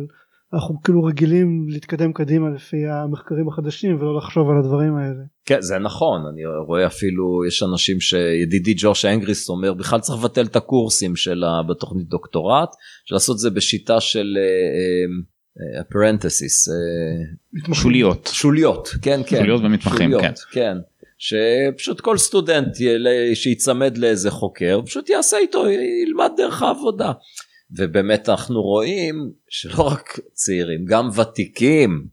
[0.54, 5.24] אנחנו כאילו רגילים להתקדם קדימה לפי המחקרים החדשים ולא לחשוב על הדברים האלה.
[5.46, 10.46] כן זה נכון אני רואה אפילו יש אנשים שידידי ג'וש אנגריס אומר בכלל צריך לבטל
[10.46, 12.70] את הקורסים של בתוכנית דוקטורט
[13.06, 15.24] של לעשות זה בשיטה של אה, אה,
[15.80, 18.30] הפרנטסיס אה, שוליות.
[18.34, 19.38] שוליות כן כן.
[19.38, 20.32] שוליות ומתמחים כן.
[20.52, 20.78] כן.
[21.18, 22.68] שפשוט כל סטודנט
[23.34, 27.12] שיצמד לאיזה חוקר פשוט יעשה איתו ילמד דרך העבודה.
[27.78, 32.08] ובאמת אנחנו רואים שלא רק צעירים גם ותיקים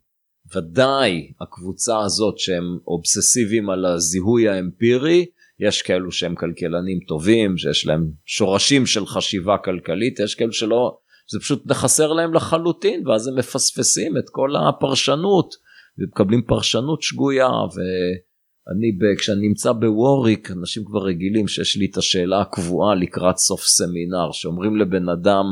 [0.55, 5.25] ודאי הקבוצה הזאת שהם אובססיביים על הזיהוי האמפירי
[5.59, 10.97] יש כאלו שהם כלכלנים טובים שיש להם שורשים של חשיבה כלכלית יש כאלו שלא
[11.31, 15.55] זה פשוט חסר להם לחלוטין ואז הם מפספסים את כל הפרשנות
[15.97, 22.95] ומקבלים פרשנות שגויה ואני כשאני נמצא בוורוויק אנשים כבר רגילים שיש לי את השאלה הקבועה
[22.95, 25.45] לקראת סוף סמינר שאומרים לבן אדם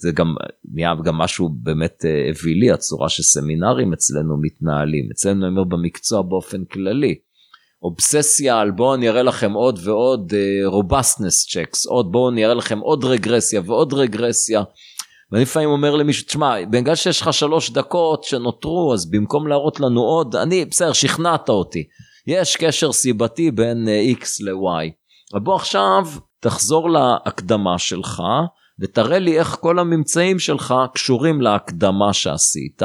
[0.00, 0.34] זה גם
[0.72, 6.64] נהיה גם משהו באמת אה, אווילי הצורה שסמינרים אצלנו מתנהלים אצלנו אני אומר במקצוע באופן
[6.64, 7.18] כללי.
[7.82, 10.32] אובססיה על בואו אני אראה לכם עוד ועוד
[10.64, 14.62] robustness uh, checks עוד בואו אני אראה לכם עוד רגרסיה ועוד רגרסיה.
[15.32, 20.00] ואני לפעמים אומר למישהו תשמע בגלל שיש לך שלוש דקות שנותרו אז במקום להראות לנו
[20.00, 21.84] עוד אני בסדר שכנעת אותי
[22.26, 24.90] יש קשר סיבתי בין uh, x ל-y.
[25.32, 26.04] אבל בוא עכשיו
[26.40, 28.22] תחזור להקדמה שלך
[28.80, 32.82] ותראה לי איך כל הממצאים שלך קשורים להקדמה שעשית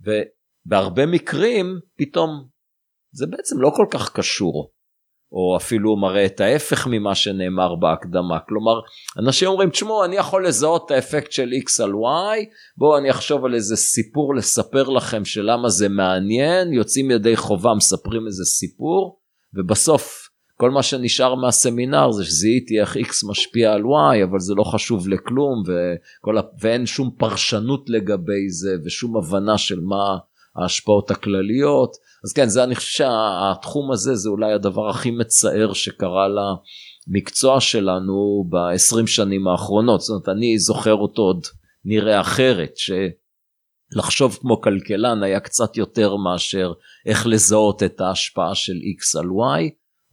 [0.00, 2.57] ובהרבה מקרים פתאום
[3.12, 4.70] זה בעצם לא כל כך קשור.
[5.32, 8.38] או אפילו מראה את ההפך ממה שנאמר בהקדמה.
[8.48, 8.80] כלומר,
[9.18, 12.46] אנשים אומרים, תשמעו, אני יכול לזהות את האפקט של x על y,
[12.76, 18.26] בואו אני אחשוב על איזה סיפור לספר לכם שלמה זה מעניין, יוצאים ידי חובה, מספרים
[18.26, 19.18] איזה סיפור,
[19.54, 24.64] ובסוף כל מה שנשאר מהסמינר זה שזיהיתי איך x משפיע על y, אבל זה לא
[24.64, 30.18] חשוב לכלום, וכל, ואין שום פרשנות לגבי זה, ושום הבנה של מה
[30.62, 31.96] ההשפעות הכלליות.
[32.24, 38.44] אז כן, זה אני חושב שהתחום הזה זה אולי הדבר הכי מצער שקרה למקצוע שלנו
[38.50, 40.00] ב-20 שנים האחרונות.
[40.00, 41.46] זאת אומרת, אני זוכר אותו עוד
[41.84, 42.72] נראה אחרת,
[43.94, 46.72] שלחשוב כמו כלכלן היה קצת יותר מאשר
[47.06, 49.70] איך לזהות את ההשפעה של x על y.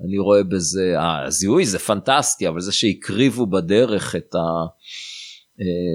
[0.07, 4.39] אני רואה בזה, הזיהוי זה פנטסטי, אבל זה שהקריבו בדרך את ה...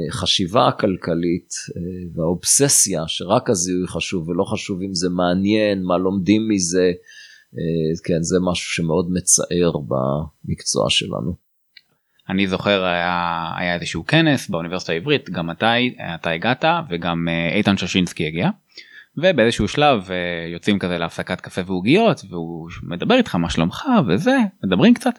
[0.09, 1.83] החשיבה הכלכלית אה,
[2.15, 6.93] והאובססיה שרק הזיהוי חשוב ולא חשוב אם זה מעניין, מה לומדים מזה,
[7.55, 11.35] אה, כן, זה משהו שמאוד מצער במקצוע שלנו.
[12.29, 15.75] אני זוכר היה, היה איזשהו כנס באוניברסיטה העברית, גם אתה,
[16.15, 18.51] אתה הגעת וגם אה, איתן ששינסקי הגיע.
[19.17, 20.09] ובאיזשהו שלב
[20.53, 25.19] יוצאים כזה להפסקת קפה ועוגיות והוא מדבר איתך מה שלומך וזה מדברים קצת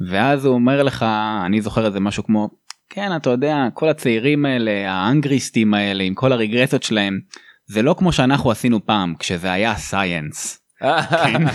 [0.00, 1.04] ואז הוא אומר לך
[1.46, 2.50] אני זוכר איזה משהו כמו
[2.90, 7.20] כן אתה יודע כל הצעירים האלה האנגריסטים האלה עם כל הרגרסיות שלהם
[7.66, 10.66] זה לא כמו שאנחנו עשינו פעם כשזה היה סייאנס.
[10.80, 11.46] כן.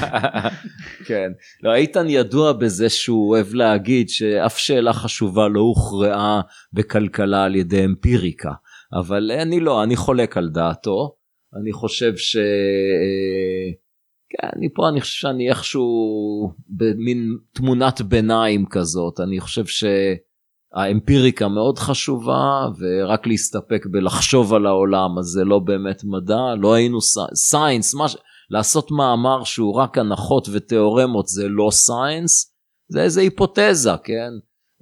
[1.07, 1.31] כן,
[1.63, 6.41] לא איתן ידוע בזה שהוא אוהב להגיד שאף שאלה חשובה לא הוכרעה
[6.73, 8.51] בכלכלה על ידי אמפיריקה,
[8.93, 11.15] אבל אני לא, אני חולק על דעתו,
[11.61, 12.37] אני חושב ש...
[14.29, 15.83] כן, אני פה, אני חושב שאני איכשהו
[16.69, 19.83] במין תמונת ביניים כזאת, אני חושב ש...
[20.73, 26.97] האמפיריקה מאוד חשובה ורק להסתפק בלחשוב על העולם אז זה לא באמת מדע לא היינו
[27.35, 28.17] science מש...
[28.49, 32.53] לעשות מאמר שהוא רק הנחות ותיאורמות זה לא science
[32.89, 34.31] זה איזה היפותזה כן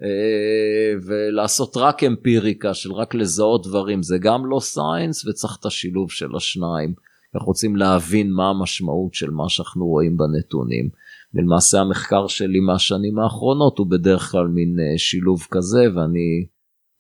[0.04, 6.12] אה, ולעשות רק אמפיריקה של רק לזהות דברים זה גם לא science וצריך את השילוב
[6.12, 6.94] של השניים
[7.36, 10.90] אנחנו רוצים להבין מה המשמעות של מה שאנחנו רואים בנתונים.
[11.34, 16.46] ולמעשה המחקר שלי מהשנים האחרונות הוא בדרך כלל מין אה, שילוב כזה ואני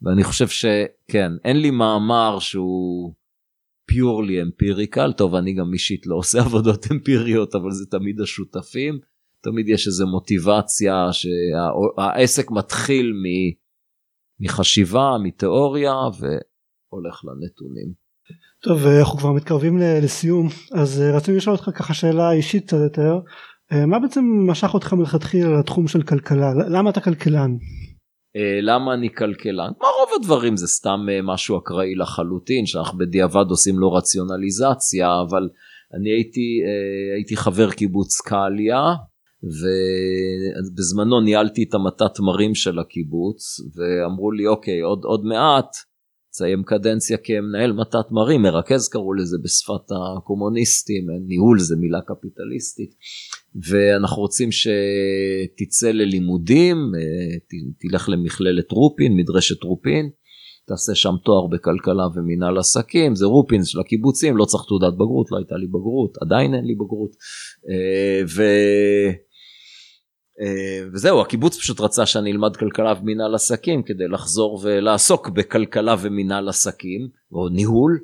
[0.01, 3.13] ואני חושב שכן אין לי מאמר שהוא
[3.87, 8.99] פיורלי אמפיריקל טוב אני גם אישית לא עושה עבודות אמפיריות אבל זה תמיד השותפים
[9.43, 13.25] תמיד יש איזה מוטיבציה שהעסק מתחיל מ,
[14.45, 18.09] מחשיבה מתיאוריה והולך לנתונים.
[18.63, 23.11] טוב אנחנו כבר מתקרבים לסיום אז אה, רציתי לשאול אותך ככה שאלה אישית קצת יותר
[23.11, 23.19] אה,
[23.87, 27.57] מה בעצם משך אותך מלכתחילה לתחום של כלכלה למה אתה כלכלן.
[28.35, 29.71] אה, למה אני כלכלן?
[29.79, 35.49] כמו רוב הדברים זה סתם אה, משהו אקראי לחלוטין שאנחנו בדיעבד עושים לו רציונליזציה אבל
[35.93, 36.61] אני הייתי
[37.15, 38.81] הייתי חבר קיבוץ קליה
[39.43, 45.75] ובזמנו ניהלתי את המתת תמרים של הקיבוץ ואמרו לי אוקיי עוד עוד מעט
[46.31, 52.91] תסיים קדנציה כמנהל מתת מרים, מרכז קראו לזה בשפת הקומוניסטים, ניהול זה מילה קפיטליסטית,
[53.55, 57.39] ואנחנו רוצים שתצא ללימודים, אה,
[57.79, 60.09] תלך למכללת רופין, מדרשת רופין,
[60.67, 65.37] תעשה שם תואר בכלכלה ומינהל עסקים, זה רופין של הקיבוצים, לא צריך תעודת בגרות, לא
[65.37, 67.11] הייתה לי בגרות, עדיין אין לי בגרות.
[67.69, 68.43] אה, ו...
[70.41, 76.49] אה, וזהו הקיבוץ פשוט רצה שאני אלמד כלכלה ומינהל עסקים כדי לחזור ולעסוק בכלכלה ומינהל
[76.49, 77.99] עסקים או ניהול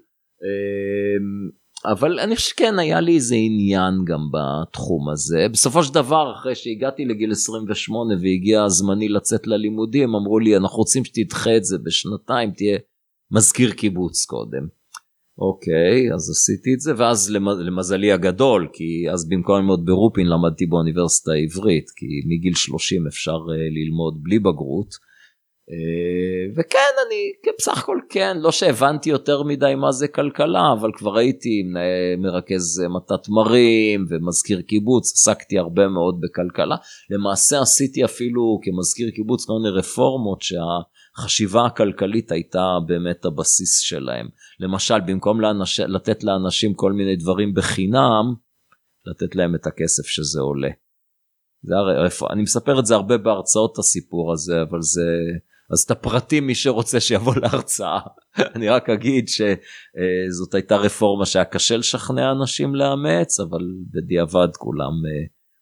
[1.92, 6.56] אבל אני חושב שכן היה לי איזה עניין גם בתחום הזה בסופו של דבר אחרי
[6.56, 12.52] שהגעתי לגיל 28 והגיע זמני לצאת ללימודים אמרו לי אנחנו רוצים שתדחה את זה בשנתיים
[12.52, 12.78] תהיה
[13.32, 14.68] מזכיר קיבוץ קודם.
[15.38, 17.32] אוקיי, אז עשיתי את זה, ואז
[17.66, 23.52] למזלי הגדול, כי אז במקום ללמוד ברופין למדתי באוניברסיטה העברית, כי מגיל 30 אפשר uh,
[23.72, 24.96] ללמוד בלי בגרות.
[25.70, 30.91] Uh, וכן, אני כן, בסך הכל כן, לא שהבנתי יותר מדי מה זה כלכלה, אבל
[30.93, 31.63] כבר הייתי
[32.18, 36.76] מרכז מטת תמרים ומזכיר קיבוץ, עסקתי הרבה מאוד בכלכלה.
[37.09, 40.55] למעשה עשיתי אפילו כמזכיר קיבוץ כל מיני רפורמות שה...
[41.18, 44.28] החשיבה הכלכלית הייתה באמת הבסיס שלהם.
[44.59, 45.80] למשל, במקום לאנש...
[45.80, 48.34] לתת לאנשים כל מיני דברים בחינם,
[49.05, 50.70] לתת להם את הכסף שזה עולה.
[51.63, 55.01] זה הרי, אני מספר את זה הרבה בהרצאות הסיפור הזה, אבל זה...
[55.72, 57.99] אז את הפרטים מי שרוצה שיבוא להרצאה.
[58.55, 63.61] אני רק אגיד שזאת הייתה רפורמה שהיה קשה לשכנע אנשים לאמץ, אבל
[63.93, 64.93] בדיעבד כולם,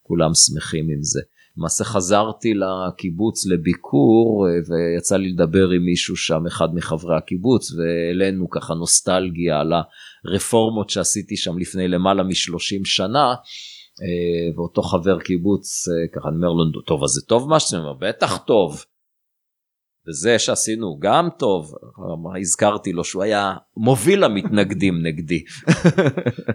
[0.01, 1.21] כולם שמחים עם זה.
[1.57, 8.49] למעשה חזרתי לקיבוץ לביקור אה, ויצא לי לדבר עם מישהו שם אחד מחברי הקיבוץ והעלינו
[8.49, 9.73] ככה נוסטלגיה על
[10.25, 13.33] הרפורמות שעשיתי שם לפני למעלה משלושים שנה
[14.01, 17.77] אה, ואותו חבר קיבוץ אה, ככה אני אומר לו טוב אז זה טוב מה שאתה
[17.77, 18.83] אומר בטח טוב.
[20.07, 21.71] וזה שעשינו גם טוב
[22.41, 25.43] הזכרתי לו שהוא היה מוביל המתנגדים נגדי.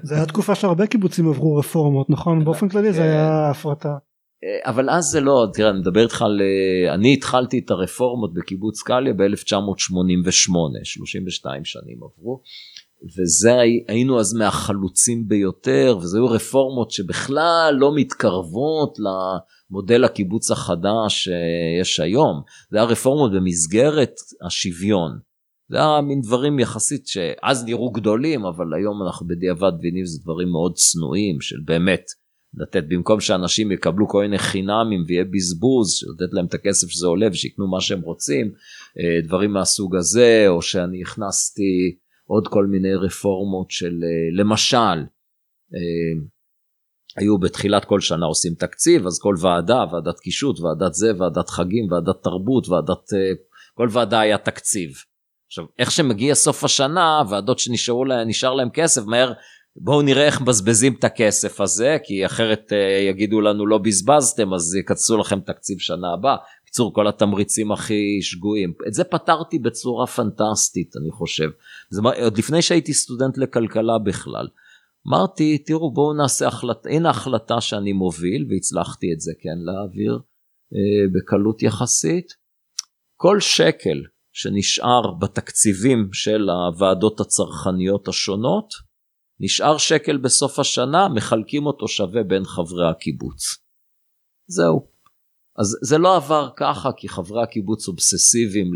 [0.03, 3.97] זה היה תקופה שהרבה קיבוצים עברו רפורמות נכון באופן כללי זה היה הפרטה.
[4.45, 6.41] אה, אבל אז זה לא תראה אני מדבר איתך על
[6.95, 12.43] אני התחלתי את הרפורמות בקיבוץ קליה ב-1988 32 שנים עברו.
[13.19, 13.53] וזה
[13.89, 18.99] היינו אז מהחלוצים ביותר וזה היו רפורמות שבכלל לא מתקרבות
[19.71, 24.15] למודל הקיבוץ החדש שיש היום זה היה רפורמות במסגרת
[24.47, 25.19] השוויון.
[25.71, 30.49] זה היה מין דברים יחסית שאז נראו גדולים אבל היום אנחנו בדיעבד מבינים שזה דברים
[30.49, 32.05] מאוד צנועים של באמת
[32.55, 37.27] לתת במקום שאנשים יקבלו כל מיני חינמים ויהיה בזבוז לתת להם את הכסף שזה עולה
[37.31, 38.53] ושיקנו מה שהם רוצים
[38.99, 41.97] אה, דברים מהסוג הזה או שאני הכנסתי
[42.27, 44.99] עוד כל מיני רפורמות של אה, למשל
[45.75, 46.15] אה,
[47.17, 51.93] היו בתחילת כל שנה עושים תקציב אז כל ועדה ועדת קישוט ועדת זה ועדת חגים
[51.93, 53.33] ועדת תרבות ועדת אה,
[53.75, 54.91] כל ועדה היה תקציב.
[55.47, 59.33] עכשיו איך שמגיע סוף השנה ועדות שנשארו להם להם כסף מהר
[59.77, 62.73] בואו נראה איך מבזבזים את הכסף הזה כי אחרת
[63.09, 68.73] יגידו לנו לא בזבזתם אז יקצצו לכם תקציב שנה הבאה בקיצור כל התמריצים הכי שגויים
[68.89, 71.49] את זה פתרתי בצורה פנטסטית אני חושב
[71.91, 74.47] זה עוד לפני שהייתי סטודנט לכלכלה בכלל.
[75.09, 80.13] אמרתי תראו בואו נעשה החלטה הנה החלטה שאני מוביל והצלחתי את זה כן להעביר
[80.75, 82.27] אה, בקלות יחסית.
[83.17, 84.03] כל שקל
[84.33, 88.69] שנשאר בתקציבים של הוועדות הצרכניות השונות
[89.41, 93.43] נשאר שקל בסוף השנה מחלקים אותו שווה בין חברי הקיבוץ.
[94.47, 94.98] זהו.
[95.59, 98.71] אז זה לא עבר ככה כי חברי הקיבוץ אובססיביים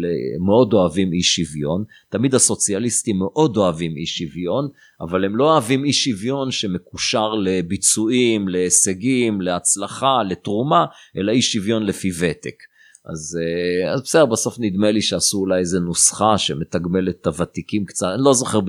[0.47, 4.69] מאוד אוהבים אי שוויון תמיד הסוציאליסטים מאוד אוהבים אי שוויון
[5.01, 10.85] אבל הם לא אוהבים אי שוויון שמקושר לביצועים להישגים להצלחה לתרומה
[11.17, 12.63] אלא אי שוויון לפי ותק.
[13.05, 18.07] אז, אה, אז בסדר בסוף נדמה לי שעשו אולי איזה נוסחה שמתגמלת את הוותיקים קצת
[18.15, 18.61] אני לא זוכר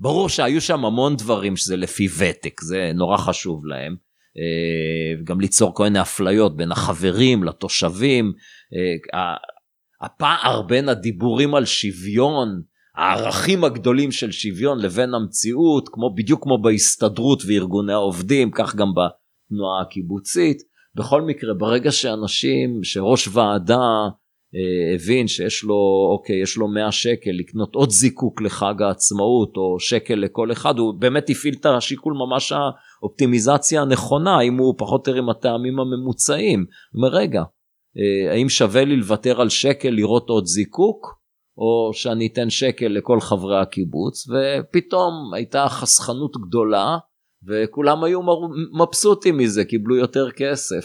[0.00, 4.09] ברור שהיו שם המון דברים שזה לפי ותק זה נורא חשוב להם.
[4.38, 8.32] אה, גם ליצור כל מיני אפליות בין החברים לתושבים.
[9.14, 9.34] אה,
[10.02, 12.62] הפער בין הדיבורים על שוויון,
[12.96, 19.82] הערכים הגדולים של שוויון לבין המציאות, כמו בדיוק כמו בהסתדרות וארגוני העובדים, כך גם בתנועה
[19.82, 20.58] הקיבוצית.
[20.94, 23.78] בכל מקרה, ברגע שאנשים, שראש ועדה
[24.94, 30.14] הבין שיש לו, אוקיי, יש לו 100 שקל לקנות עוד זיקוק לחג העצמאות, או שקל
[30.14, 35.22] לכל אחד, הוא באמת הפעיל את השיקול ממש האופטימיזציה הנכונה, אם הוא פחות או יותר
[35.22, 36.58] עם הטעמים הממוצעים.
[36.60, 37.42] הוא אומר, רגע,
[37.98, 41.20] אה, האם שווה לי לוותר על שקל לראות עוד זיקוק?
[41.58, 46.98] או שאני אתן שקל לכל חברי הקיבוץ, ופתאום הייתה חסכנות גדולה,
[47.48, 48.20] וכולם היו
[48.80, 50.84] מבסוטים מזה, קיבלו יותר כסף.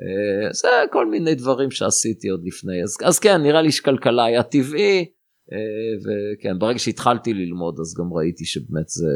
[0.00, 4.42] אה, זה כל מיני דברים שעשיתי עוד לפני אז, אז כן נראה לי שכלכלה היה
[4.42, 5.06] טבעי
[5.52, 5.56] אה,
[6.00, 9.10] וכן ברגע שהתחלתי ללמוד אז גם ראיתי שבאמת זה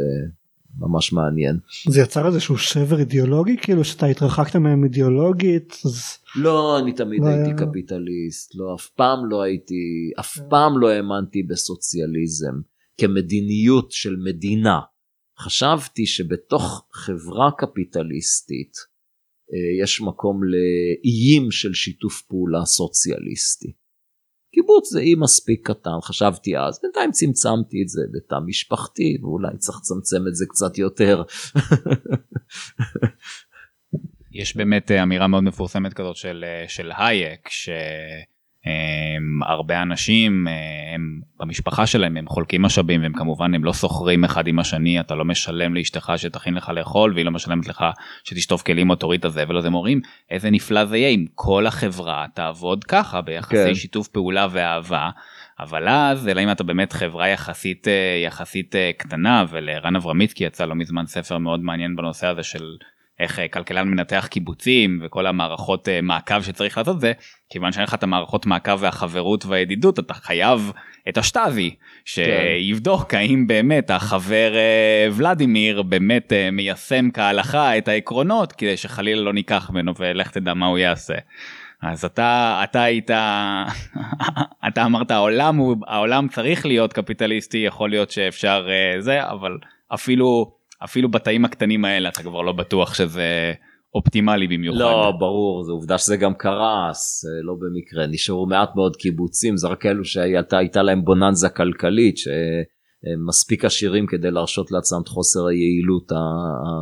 [0.79, 1.59] ממש מעניין.
[1.89, 5.77] זה יצר איזשהו שבר אידיאולוגי כאילו שאתה התרחקת מהם אידיאולוגית?
[5.85, 6.19] אז...
[6.37, 7.57] לא אני תמיד לא הייתי היה...
[7.57, 10.39] קפיטליסט לא אף פעם לא הייתי אף.
[10.49, 12.55] פעם לא האמנתי בסוציאליזם
[12.99, 14.81] כמדיניות של מדינה.
[15.39, 18.94] חשבתי שבתוך חברה קפיטליסטית
[19.83, 23.73] יש מקום לאיים של שיתוף פעולה סוציאליסטי.
[24.55, 29.79] קיבוץ זה אי מספיק קטן חשבתי אז בינתיים צמצמתי את זה לתא משפחתי ואולי צריך
[29.79, 31.23] לצמצם את זה קצת יותר.
[34.33, 37.69] יש באמת אה, אמירה מאוד מפורסמת כזאת של אה, של הייק ש...
[39.43, 40.47] הרבה אנשים
[40.95, 45.15] הם במשפחה שלהם הם חולקים משאבים והם כמובן הם לא סוחרים אחד עם השני אתה
[45.15, 47.85] לא משלם לאשתך שתכין לך לאכול והיא לא משלמת לך
[48.25, 50.01] שתשטוף כלים או תוריד את הזבל אז הם אומרים
[50.31, 53.75] איזה נפלא זה יהיה אם כל החברה תעבוד ככה ביחסי כן.
[53.75, 55.11] שיתוף פעולה ואהבה.
[55.61, 57.87] אבל אז אלא אם אתה באמת חברה יחסית
[58.25, 62.77] יחסית קטנה ולרן אברמיצקי יצא לא מזמן ספר מאוד מעניין בנושא הזה של
[63.21, 67.13] איך אה, כלכלן מנתח קיבוצים וכל המערכות אה, מעקב שצריך לעשות זה
[67.51, 70.73] כיוון שאין לך את המערכות מעקב והחברות והידידות אתה חייב
[71.09, 73.17] את השטאזי שיבדוק כן.
[73.17, 79.93] האם באמת החבר אה, ולדימיר באמת מיישם כהלכה את העקרונות כדי שחלילה לא ניקח ממנו
[79.99, 81.15] ולך תדע מה הוא יעשה.
[81.83, 83.11] אז אתה אתה היית
[84.69, 89.59] אתה אמרת העולם הוא העולם צריך להיות קפיטליסטי יכול להיות שאפשר זה אבל
[89.95, 93.53] אפילו אפילו בתאים הקטנים האלה אתה כבר לא בטוח שזה
[93.95, 94.79] אופטימלי במיוחד.
[94.79, 99.69] לא, ברור, זו עובדה שזה גם קרס, אה, לא במקרה, נשארו מעט מאוד קיבוצים, זה
[99.69, 102.17] רק אלו שהייתה להם בוננזה כלכלית,
[103.13, 106.13] הם מספיק עשירים כדי להרשות לעצמם את חוסר היעילות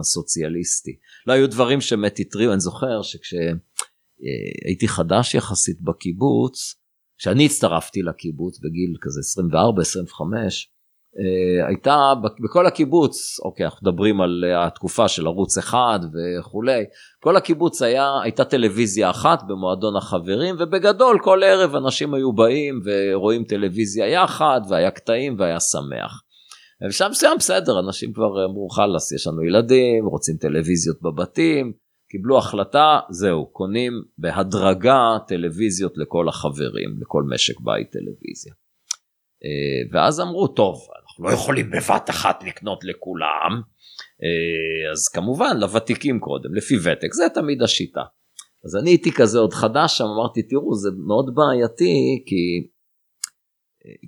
[0.00, 0.90] הסוציאליסטי.
[1.26, 6.74] לא היו דברים שבאמת הטריעו, אני זוכר שכשהייתי חדש יחסית בקיבוץ,
[7.18, 9.54] כשאני הצטרפתי לקיבוץ בגיל כזה 24-25,
[10.36, 10.48] אה,
[11.66, 12.12] הייתה
[12.44, 16.84] בכל הקיבוץ, אוקיי, אנחנו מדברים על התקופה של ערוץ אחד וכולי,
[17.22, 23.44] כל הקיבוץ היה, הייתה טלוויזיה אחת במועדון החברים, ובגדול כל ערב אנשים היו באים ורואים
[23.44, 26.22] טלוויזיה יחד, והיה קטעים והיה שמח.
[26.84, 31.72] ובשלב מסוים בסדר, אנשים כבר אמרו חלאס, יש לנו ילדים, רוצים טלוויזיות בבתים,
[32.10, 38.52] קיבלו החלטה, זהו, קונים בהדרגה טלוויזיות לכל החברים, לכל משק בית טלוויזיה.
[39.44, 40.76] אה, ואז אמרו, טוב,
[41.12, 43.62] אנחנו לא יכולים בבת אחת לקנות לכולם,
[44.22, 48.02] אה, אז כמובן לוותיקים קודם, לפי ותק, זה תמיד השיטה.
[48.64, 52.68] אז אני הייתי כזה עוד חדש שם, אמרתי, תראו, זה מאוד בעייתי, כי,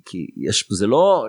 [0.05, 1.25] כי יש, זה לא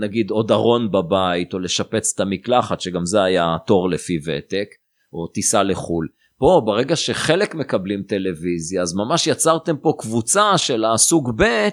[0.00, 4.68] נגיד עוד ארון בבית, או לשפץ את המקלחת, שגם זה היה תור לפי ותק,
[5.12, 6.08] או טיסה לחו"ל.
[6.38, 11.68] פה, ברגע שחלק מקבלים טלוויזיה, אז ממש יצרתם פה קבוצה של הסוג ב',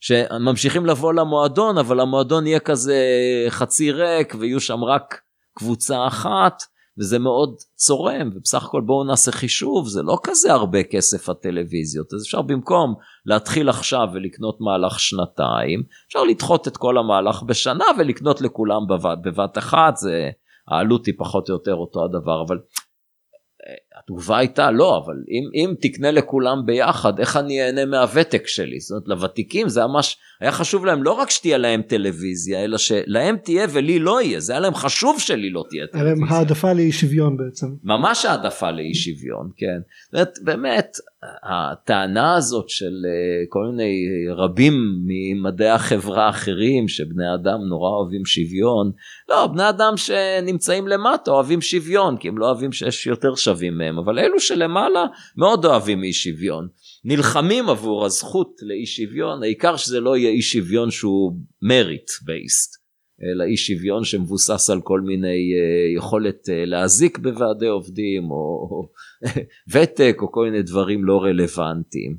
[0.00, 2.96] שממשיכים לבוא למועדון, אבל המועדון יהיה כזה
[3.48, 5.20] חצי ריק, ויהיו שם רק
[5.58, 6.62] קבוצה אחת,
[6.98, 12.22] וזה מאוד צורם, ובסך הכל בואו נעשה חישוב, זה לא כזה הרבה כסף הטלוויזיות, אז
[12.22, 12.94] אפשר במקום
[13.26, 19.58] להתחיל עכשיו ולקנות מהלך שנתיים, אפשר לדחות את כל המהלך בשנה ולקנות לכולם בבת, בבת
[19.58, 20.30] אחת, זה,
[20.68, 22.58] העלות היא פחות או יותר אותו הדבר, אבל
[23.96, 28.90] התגובה הייתה לא אבל אם אם תקנה לכולם ביחד איך אני אהנה מהוותק שלי זאת
[28.90, 33.66] אומרת לוותיקים זה ממש היה חשוב להם לא רק שתהיה להם טלוויזיה אלא שלהם תהיה
[33.72, 36.14] ולי לא יהיה זה היה להם חשוב שלי לא תהיה טלוויזיה.
[36.14, 37.66] היה להם העדפה לאי שוויון בעצם.
[37.84, 39.78] ממש העדפה לאי שוויון כן.
[40.12, 40.96] באמת, באמת
[41.42, 43.94] הטענה הזאת של אה, כל מיני
[44.36, 44.72] רבים
[45.06, 48.92] ממדעי החברה האחרים שבני אדם נורא אוהבים שוויון
[49.28, 53.98] לא בני אדם שנמצאים למטה אוהבים שוויון כי הם לא אוהבים שיש יותר שווים מהם
[53.98, 55.04] אבל אלו שלמעלה
[55.36, 56.68] מאוד אוהבים אי שוויון
[57.04, 61.32] נלחמים עבור הזכות לאי שוויון העיקר שזה לא יהיה אי שוויון שהוא
[61.62, 62.86] מריט בייסט
[63.22, 68.88] אלא אי שוויון שמבוסס על כל מיני uh, יכולת uh, להזיק בוועדי עובדים או
[69.72, 72.16] ותק או כל מיני דברים לא רלוונטיים.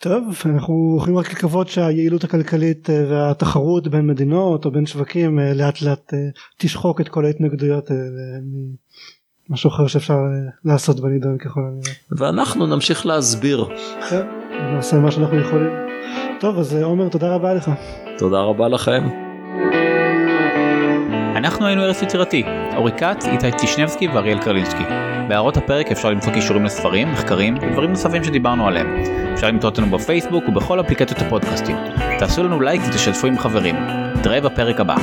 [0.00, 5.82] טוב אנחנו יכולים רק לקוות שהיעילות הכלכלית אה, והתחרות בין מדינות או בין שווקים לאט
[5.82, 6.14] לאט
[6.58, 8.38] תשחוק את כל ההתנגדויות האלה
[9.50, 10.14] משהו אחר שאפשר
[10.64, 11.92] לעשות בנידון ככל הנראה.
[12.10, 13.68] ואנחנו נמשיך להסביר.
[14.10, 14.26] כן,
[14.74, 15.70] נעשה מה שאנחנו יכולים.
[16.40, 17.70] טוב אז עומר תודה רבה לך.
[18.18, 19.08] תודה רבה לכם.
[21.36, 22.42] אנחנו היינו ארץ יצירתי,
[22.76, 24.84] אורי כץ, איתי טישנבסקי ואריאל קרלינסקי.
[25.28, 28.86] בהערות הפרק אפשר למצוא קישורים לספרים, מחקרים ודברים נוספים שדיברנו עליהם.
[29.34, 31.76] אפשר למצוא אותנו בפייסבוק ובכל אפליקציות הפודקאסטים.
[32.18, 33.76] תעשו לנו לייק ותשתפו עם חברים.
[34.16, 34.96] נתראה בפרק הבא.